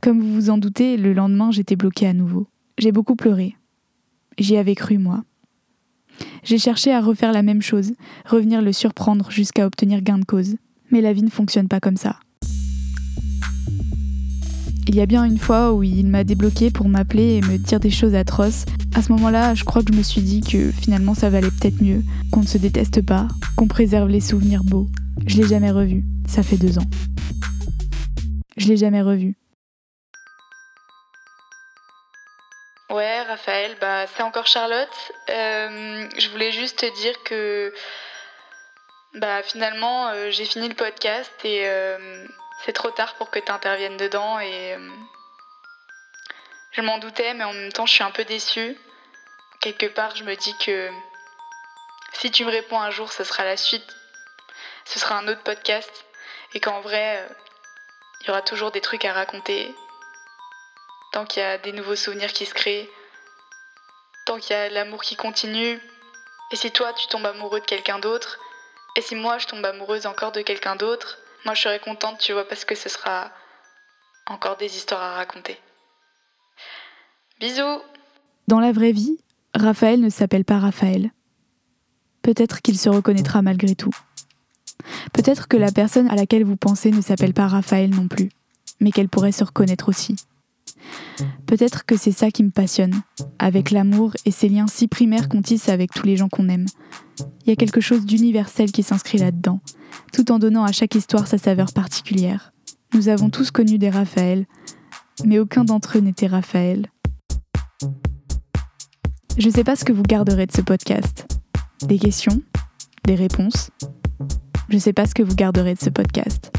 Comme 0.00 0.20
vous 0.20 0.34
vous 0.34 0.50
en 0.50 0.58
doutez, 0.58 0.96
le 0.96 1.12
lendemain 1.12 1.50
j'étais 1.50 1.76
bloquée 1.76 2.08
à 2.08 2.12
nouveau. 2.12 2.46
J'ai 2.78 2.92
beaucoup 2.92 3.16
pleuré. 3.16 3.56
J'y 4.38 4.56
avais 4.56 4.74
cru 4.74 4.98
moi. 4.98 5.22
J'ai 6.44 6.58
cherché 6.58 6.92
à 6.92 7.00
refaire 7.00 7.32
la 7.32 7.42
même 7.42 7.62
chose, 7.62 7.92
revenir 8.26 8.62
le 8.62 8.72
surprendre 8.72 9.30
jusqu'à 9.30 9.66
obtenir 9.66 10.02
gain 10.02 10.18
de 10.18 10.24
cause. 10.24 10.56
Mais 10.90 11.00
la 11.00 11.12
vie 11.12 11.22
ne 11.22 11.30
fonctionne 11.30 11.68
pas 11.68 11.80
comme 11.80 11.96
ça. 11.96 12.16
Il 14.88 14.96
y 14.96 15.00
a 15.00 15.06
bien 15.06 15.24
une 15.24 15.38
fois 15.38 15.72
où 15.72 15.82
il 15.82 16.06
m'a 16.08 16.24
débloqué 16.24 16.70
pour 16.70 16.88
m'appeler 16.88 17.34
et 17.34 17.40
me 17.40 17.56
dire 17.56 17.80
des 17.80 17.90
choses 17.90 18.14
atroces. 18.14 18.64
À 18.94 19.00
ce 19.00 19.12
moment-là, 19.12 19.54
je 19.54 19.64
crois 19.64 19.82
que 19.82 19.92
je 19.92 19.96
me 19.96 20.02
suis 20.02 20.20
dit 20.20 20.40
que 20.40 20.70
finalement 20.70 21.14
ça 21.14 21.30
valait 21.30 21.50
peut-être 21.50 21.82
mieux, 21.82 22.02
qu'on 22.30 22.40
ne 22.40 22.46
se 22.46 22.58
déteste 22.58 23.00
pas, 23.00 23.28
qu'on 23.56 23.68
préserve 23.68 24.08
les 24.08 24.20
souvenirs 24.20 24.64
beaux. 24.64 24.88
Je 25.26 25.38
l'ai 25.40 25.48
jamais 25.48 25.70
revu, 25.70 26.04
ça 26.26 26.42
fait 26.42 26.56
deux 26.56 26.78
ans. 26.78 26.86
Je 28.56 28.68
l'ai 28.68 28.76
jamais 28.76 29.02
revu. 29.02 29.36
Ouais, 32.92 33.22
Raphaël, 33.22 33.74
bah 33.80 34.06
c'est 34.06 34.22
encore 34.22 34.46
Charlotte. 34.46 35.12
Euh, 35.30 36.06
je 36.18 36.28
voulais 36.28 36.52
juste 36.52 36.80
te 36.80 36.94
dire 37.00 37.22
que 37.22 37.72
bah 39.14 39.42
finalement 39.42 40.08
euh, 40.08 40.30
j'ai 40.30 40.44
fini 40.44 40.68
le 40.68 40.74
podcast 40.74 41.32
et 41.42 41.66
euh, 41.66 42.26
c'est 42.62 42.74
trop 42.74 42.90
tard 42.90 43.14
pour 43.14 43.30
que 43.30 43.38
tu 43.38 43.50
interviennes 43.50 43.96
dedans 43.96 44.38
je 46.72 46.82
m'en 46.82 46.98
doutais 46.98 47.32
mais 47.32 47.44
en 47.44 47.54
même 47.54 47.72
temps 47.72 47.86
je 47.86 47.94
suis 47.94 48.04
un 48.04 48.10
peu 48.10 48.26
déçue. 48.26 48.76
Quelque 49.62 49.86
part 49.86 50.14
je 50.14 50.24
me 50.24 50.36
dis 50.36 50.54
que 50.58 50.90
si 52.12 52.30
tu 52.30 52.44
me 52.44 52.50
réponds 52.50 52.78
un 52.78 52.90
jour 52.90 53.10
ce 53.10 53.24
sera 53.24 53.42
la 53.44 53.56
suite, 53.56 53.96
ce 54.84 54.98
sera 54.98 55.16
un 55.16 55.28
autre 55.28 55.42
podcast 55.44 56.04
et 56.52 56.60
qu'en 56.60 56.82
vrai 56.82 57.26
il 58.20 58.26
y 58.26 58.30
aura 58.30 58.42
toujours 58.42 58.70
des 58.70 58.82
trucs 58.82 59.06
à 59.06 59.14
raconter 59.14 59.74
tant 61.12 61.26
qu'il 61.26 61.42
y 61.42 61.46
a 61.46 61.58
des 61.58 61.72
nouveaux 61.72 61.96
souvenirs 61.96 62.32
qui 62.32 62.46
se 62.46 62.54
créent, 62.54 62.88
tant 64.26 64.38
qu'il 64.38 64.56
y 64.56 64.58
a 64.58 64.70
l'amour 64.70 65.02
qui 65.02 65.14
continue, 65.14 65.78
et 66.50 66.56
si 66.56 66.70
toi 66.70 66.92
tu 66.94 67.06
tombes 67.06 67.26
amoureux 67.26 67.60
de 67.60 67.66
quelqu'un 67.66 67.98
d'autre, 67.98 68.38
et 68.96 69.02
si 69.02 69.14
moi 69.14 69.38
je 69.38 69.46
tombe 69.46 69.64
amoureuse 69.64 70.06
encore 70.06 70.32
de 70.32 70.42
quelqu'un 70.42 70.76
d'autre, 70.76 71.18
moi 71.44 71.54
je 71.54 71.62
serai 71.62 71.78
contente, 71.78 72.18
tu 72.18 72.32
vois, 72.32 72.48
parce 72.48 72.64
que 72.64 72.74
ce 72.74 72.88
sera 72.88 73.30
encore 74.26 74.56
des 74.56 74.76
histoires 74.76 75.02
à 75.02 75.14
raconter. 75.14 75.58
Bisous 77.40 77.82
Dans 78.48 78.60
la 78.60 78.72
vraie 78.72 78.92
vie, 78.92 79.18
Raphaël 79.54 80.00
ne 80.00 80.10
s'appelle 80.10 80.44
pas 80.44 80.58
Raphaël. 80.58 81.10
Peut-être 82.22 82.62
qu'il 82.62 82.78
se 82.78 82.88
reconnaîtra 82.88 83.42
malgré 83.42 83.74
tout. 83.74 83.94
Peut-être 85.12 85.48
que 85.48 85.56
la 85.56 85.72
personne 85.72 86.08
à 86.08 86.14
laquelle 86.14 86.44
vous 86.44 86.56
pensez 86.56 86.90
ne 86.90 87.02
s'appelle 87.02 87.34
pas 87.34 87.48
Raphaël 87.48 87.90
non 87.90 88.08
plus, 88.08 88.30
mais 88.80 88.92
qu'elle 88.92 89.08
pourrait 89.08 89.32
se 89.32 89.44
reconnaître 89.44 89.88
aussi. 89.88 90.16
Peut-être 91.46 91.84
que 91.84 91.96
c'est 91.96 92.12
ça 92.12 92.30
qui 92.30 92.42
me 92.42 92.50
passionne, 92.50 93.02
avec 93.38 93.70
l'amour 93.70 94.12
et 94.24 94.30
ces 94.30 94.48
liens 94.48 94.66
si 94.66 94.88
primaires 94.88 95.28
qu'on 95.28 95.42
tisse 95.42 95.68
avec 95.68 95.92
tous 95.92 96.06
les 96.06 96.16
gens 96.16 96.28
qu'on 96.28 96.48
aime. 96.48 96.66
Il 97.44 97.50
y 97.50 97.52
a 97.52 97.56
quelque 97.56 97.80
chose 97.80 98.06
d'universel 98.06 98.72
qui 98.72 98.82
s'inscrit 98.82 99.18
là-dedans, 99.18 99.60
tout 100.12 100.32
en 100.32 100.38
donnant 100.38 100.64
à 100.64 100.72
chaque 100.72 100.94
histoire 100.94 101.26
sa 101.26 101.38
saveur 101.38 101.72
particulière. 101.72 102.52
Nous 102.94 103.08
avons 103.08 103.30
tous 103.30 103.50
connu 103.50 103.78
des 103.78 103.90
Raphaël, 103.90 104.46
mais 105.24 105.38
aucun 105.38 105.64
d'entre 105.64 105.98
eux 105.98 106.00
n'était 106.00 106.26
Raphaël. 106.26 106.86
Je 109.38 109.46
ne 109.46 109.52
sais 109.52 109.64
pas 109.64 109.76
ce 109.76 109.84
que 109.84 109.92
vous 109.92 110.02
garderez 110.02 110.46
de 110.46 110.52
ce 110.52 110.60
podcast. 110.60 111.26
Des 111.82 111.98
questions? 111.98 112.42
Des 113.06 113.14
réponses? 113.14 113.70
Je 114.68 114.74
ne 114.74 114.80
sais 114.80 114.92
pas 114.92 115.06
ce 115.06 115.14
que 115.14 115.22
vous 115.22 115.34
garderez 115.34 115.74
de 115.74 115.80
ce 115.80 115.90
podcast. 115.90 116.52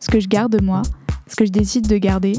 Ce 0.00 0.08
que 0.08 0.20
je 0.20 0.28
garde, 0.28 0.60
moi, 0.62 0.82
ce 1.26 1.36
que 1.36 1.46
je 1.46 1.50
décide 1.50 1.86
de 1.86 1.98
garder, 1.98 2.34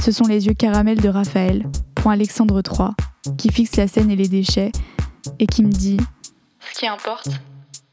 ce 0.00 0.12
sont 0.12 0.26
les 0.26 0.46
yeux 0.46 0.54
caramel 0.54 1.00
de 1.00 1.08
Raphaël, 1.08 1.64
point 1.94 2.14
Alexandre 2.14 2.62
III, 2.64 3.36
qui 3.36 3.50
fixe 3.50 3.76
la 3.76 3.88
scène 3.88 4.10
et 4.10 4.16
les 4.16 4.28
déchets, 4.28 4.72
et 5.38 5.46
qui 5.46 5.62
me 5.62 5.70
dit 5.70 5.98
Ce 6.60 6.78
qui 6.78 6.86
importe, 6.86 7.28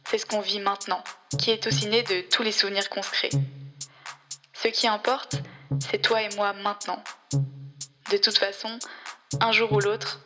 c'est 0.10 0.18
ce 0.18 0.26
qu'on 0.26 0.42
vit 0.42 0.60
maintenant, 0.60 1.04
qui 1.40 1.52
est 1.52 1.66
aussi 1.68 1.88
né 1.88 2.04
de 2.04 2.22
tous 2.30 2.44
les 2.44 2.52
souvenirs 2.52 2.90
qu'on 2.90 3.02
crée. 3.02 3.32
Ce 4.54 4.68
qui 4.68 4.88
importe, 4.88 5.42
c'est 5.80 6.02
toi 6.02 6.22
et 6.22 6.36
moi 6.36 6.54
maintenant. 6.54 7.04
De 8.12 8.18
toute 8.18 8.38
façon, 8.38 8.70
un 9.40 9.52
jour 9.52 9.72
ou 9.72 9.80
l'autre, 9.80 10.22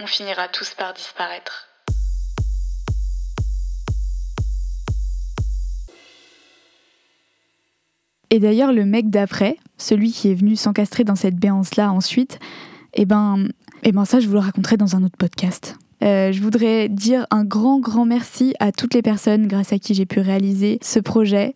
on 0.00 0.06
finira 0.06 0.48
tous 0.48 0.74
par 0.74 0.94
disparaître. 0.94 1.69
Et 8.30 8.38
d'ailleurs, 8.38 8.72
le 8.72 8.84
mec 8.84 9.10
d'après, 9.10 9.56
celui 9.76 10.12
qui 10.12 10.30
est 10.30 10.34
venu 10.34 10.56
s'encastrer 10.56 11.04
dans 11.04 11.16
cette 11.16 11.36
béance-là 11.36 11.92
ensuite, 11.92 12.38
eh 12.94 13.04
ben, 13.04 13.48
eh 13.82 13.92
ben 13.92 14.04
ça, 14.04 14.20
je 14.20 14.28
vous 14.28 14.34
le 14.34 14.40
raconterai 14.40 14.76
dans 14.76 14.94
un 14.96 15.02
autre 15.02 15.16
podcast. 15.16 15.76
Euh, 16.02 16.32
je 16.32 16.40
voudrais 16.40 16.88
dire 16.88 17.26
un 17.30 17.44
grand, 17.44 17.78
grand 17.78 18.06
merci 18.06 18.54
à 18.58 18.72
toutes 18.72 18.94
les 18.94 19.02
personnes 19.02 19.46
grâce 19.46 19.72
à 19.72 19.78
qui 19.78 19.94
j'ai 19.94 20.06
pu 20.06 20.20
réaliser 20.20 20.78
ce 20.82 20.98
projet. 20.98 21.54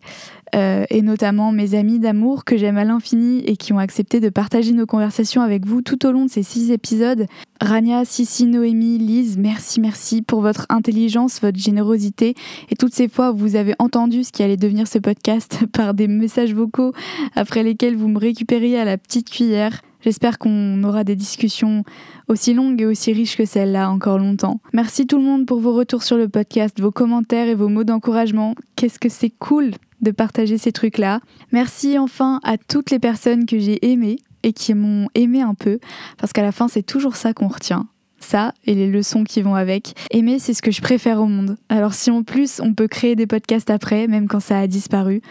Euh, 0.55 0.85
et 0.89 1.01
notamment 1.01 1.51
mes 1.51 1.75
amis 1.75 1.99
d'amour 1.99 2.45
que 2.45 2.55
j'aime 2.55 2.77
à 2.77 2.85
l'infini 2.85 3.39
et 3.39 3.57
qui 3.57 3.73
ont 3.73 3.79
accepté 3.79 4.21
de 4.21 4.29
partager 4.29 4.71
nos 4.71 4.85
conversations 4.85 5.41
avec 5.41 5.65
vous 5.65 5.81
tout 5.81 6.05
au 6.05 6.11
long 6.11 6.25
de 6.25 6.29
ces 6.29 6.43
six 6.43 6.71
épisodes. 6.71 7.25
Rania, 7.59 8.05
Sissi, 8.05 8.45
Noémie, 8.45 8.97
Lise, 8.97 9.37
merci, 9.37 9.81
merci 9.81 10.21
pour 10.21 10.41
votre 10.41 10.65
intelligence, 10.69 11.41
votre 11.41 11.59
générosité 11.59 12.35
et 12.69 12.75
toutes 12.75 12.93
ces 12.93 13.09
fois 13.09 13.31
où 13.31 13.35
vous 13.35 13.55
avez 13.55 13.73
entendu 13.79 14.23
ce 14.23 14.31
qui 14.31 14.43
allait 14.43 14.55
devenir 14.55 14.87
ce 14.87 14.99
podcast 14.99 15.59
par 15.73 15.93
des 15.93 16.07
messages 16.07 16.53
vocaux 16.53 16.93
après 17.35 17.63
lesquels 17.63 17.97
vous 17.97 18.07
me 18.07 18.19
récupériez 18.19 18.79
à 18.79 18.85
la 18.85 18.97
petite 18.97 19.29
cuillère. 19.29 19.81
J'espère 20.05 20.37
qu'on 20.37 20.83
aura 20.83 21.03
des 21.03 21.15
discussions 21.15 21.83
aussi 22.27 22.53
longues 22.53 22.79
et 22.79 22.85
aussi 22.85 23.11
riches 23.11 23.35
que 23.35 23.45
celle-là 23.45 23.89
encore 23.89 24.19
longtemps. 24.19 24.61
Merci 24.71 25.07
tout 25.07 25.17
le 25.17 25.23
monde 25.23 25.47
pour 25.47 25.59
vos 25.59 25.73
retours 25.73 26.03
sur 26.03 26.15
le 26.15 26.29
podcast, 26.29 26.79
vos 26.79 26.91
commentaires 26.91 27.47
et 27.47 27.55
vos 27.55 27.69
mots 27.69 27.83
d'encouragement. 27.83 28.53
Qu'est-ce 28.75 28.99
que 28.99 29.09
c'est 29.09 29.31
cool 29.31 29.71
de 30.01 30.11
partager 30.11 30.57
ces 30.57 30.71
trucs-là. 30.71 31.19
Merci 31.51 31.97
enfin 31.97 32.39
à 32.43 32.57
toutes 32.57 32.91
les 32.91 32.99
personnes 32.99 33.45
que 33.45 33.57
j'ai 33.57 33.83
aimées 33.91 34.17
et 34.43 34.53
qui 34.53 34.75
m'ont 34.75 35.07
aimé 35.15 35.41
un 35.41 35.55
peu, 35.55 35.79
parce 36.19 36.31
qu'à 36.31 36.43
la 36.43 36.51
fin 36.51 36.67
c'est 36.67 36.83
toujours 36.83 37.15
ça 37.15 37.33
qu'on 37.33 37.47
retient. 37.47 37.87
Ça 38.19 38.53
et 38.65 38.75
les 38.75 38.89
leçons 38.89 39.23
qui 39.23 39.41
vont 39.41 39.55
avec. 39.55 39.93
Aimer, 40.11 40.39
c'est 40.39 40.53
ce 40.53 40.61
que 40.61 40.71
je 40.71 40.81
préfère 40.81 41.19
au 41.19 41.27
monde. 41.27 41.57
Alors 41.69 41.93
si 41.93 42.11
en 42.11 42.23
plus 42.23 42.61
on 42.61 42.73
peut 42.73 42.87
créer 42.87 43.15
des 43.15 43.27
podcasts 43.27 43.69
après, 43.69 44.07
même 44.07 44.27
quand 44.27 44.39
ça 44.39 44.59
a 44.59 44.67
disparu, 44.67 45.21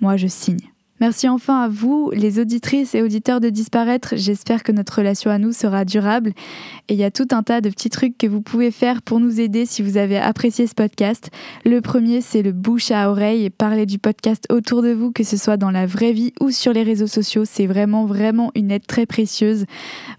moi 0.00 0.16
je 0.16 0.26
signe. 0.26 0.70
Merci 1.00 1.28
enfin 1.28 1.60
à 1.60 1.68
vous, 1.68 2.10
les 2.12 2.40
auditrices 2.40 2.94
et 2.96 3.02
auditeurs 3.02 3.40
de 3.40 3.50
Disparaître. 3.50 4.14
J'espère 4.16 4.64
que 4.64 4.72
notre 4.72 4.96
relation 4.96 5.30
à 5.30 5.38
nous 5.38 5.52
sera 5.52 5.84
durable. 5.84 6.32
Et 6.88 6.94
il 6.94 6.98
y 6.98 7.04
a 7.04 7.12
tout 7.12 7.28
un 7.30 7.44
tas 7.44 7.60
de 7.60 7.70
petits 7.70 7.88
trucs 7.88 8.18
que 8.18 8.26
vous 8.26 8.40
pouvez 8.40 8.72
faire 8.72 9.00
pour 9.02 9.20
nous 9.20 9.40
aider 9.40 9.64
si 9.64 9.80
vous 9.82 9.96
avez 9.96 10.18
apprécié 10.18 10.66
ce 10.66 10.74
podcast. 10.74 11.30
Le 11.64 11.80
premier, 11.80 12.20
c'est 12.20 12.42
le 12.42 12.50
bouche 12.50 12.90
à 12.90 13.10
oreille 13.10 13.44
et 13.44 13.50
parler 13.50 13.86
du 13.86 13.98
podcast 13.98 14.44
autour 14.50 14.82
de 14.82 14.92
vous, 14.92 15.12
que 15.12 15.22
ce 15.22 15.36
soit 15.36 15.56
dans 15.56 15.70
la 15.70 15.86
vraie 15.86 16.12
vie 16.12 16.32
ou 16.40 16.50
sur 16.50 16.72
les 16.72 16.82
réseaux 16.82 17.06
sociaux. 17.06 17.44
C'est 17.44 17.66
vraiment, 17.66 18.04
vraiment 18.04 18.50
une 18.56 18.72
aide 18.72 18.86
très 18.86 19.06
précieuse. 19.06 19.66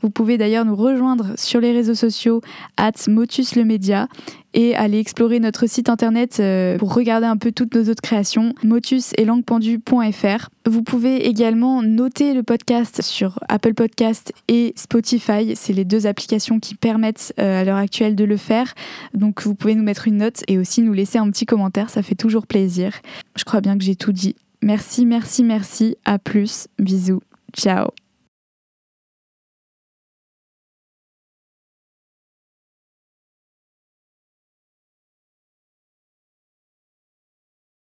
Vous 0.01 0.09
pouvez 0.09 0.37
d'ailleurs 0.37 0.63
nous 0.63 0.77
rejoindre 0.77 1.33
sur 1.35 1.59
les 1.59 1.73
réseaux 1.73 1.93
sociaux, 1.93 2.39
at 2.77 2.93
Motus 3.09 3.57
le 3.57 3.65
Média 3.65 4.07
et 4.53 4.75
aller 4.75 4.99
explorer 4.99 5.39
notre 5.39 5.67
site 5.67 5.89
internet 5.89 6.39
euh, 6.39 6.77
pour 6.77 6.93
regarder 6.93 7.27
un 7.27 7.37
peu 7.37 7.51
toutes 7.51 7.75
nos 7.75 7.89
autres 7.89 8.01
créations, 8.01 8.53
motus 8.63 9.11
et 9.17 9.25
languependu.fr. 9.25 10.49
Vous 10.65 10.83
pouvez 10.83 11.27
également 11.27 11.81
noter 11.81 12.33
le 12.33 12.43
podcast 12.43 13.01
sur 13.01 13.39
Apple 13.47 13.73
Podcast 13.73 14.33
et 14.47 14.73
Spotify. 14.75 15.55
C'est 15.55 15.73
les 15.73 15.85
deux 15.85 16.07
applications 16.07 16.59
qui 16.59 16.75
permettent 16.75 17.33
euh, 17.39 17.61
à 17.61 17.63
l'heure 17.63 17.77
actuelle 17.77 18.15
de 18.15 18.23
le 18.23 18.37
faire. 18.37 18.73
Donc 19.13 19.43
vous 19.43 19.55
pouvez 19.55 19.75
nous 19.75 19.83
mettre 19.83 20.07
une 20.07 20.17
note 20.17 20.43
et 20.47 20.57
aussi 20.57 20.81
nous 20.81 20.93
laisser 20.93 21.17
un 21.17 21.29
petit 21.29 21.45
commentaire, 21.45 21.89
ça 21.89 22.01
fait 22.01 22.15
toujours 22.15 22.47
plaisir. 22.47 22.93
Je 23.35 23.43
crois 23.43 23.61
bien 23.61 23.77
que 23.77 23.83
j'ai 23.83 23.95
tout 23.95 24.11
dit. 24.11 24.35
Merci, 24.61 25.05
merci, 25.05 25.43
merci. 25.43 25.95
À 26.05 26.19
plus. 26.19 26.67
Bisous. 26.77 27.21
Ciao. 27.55 27.89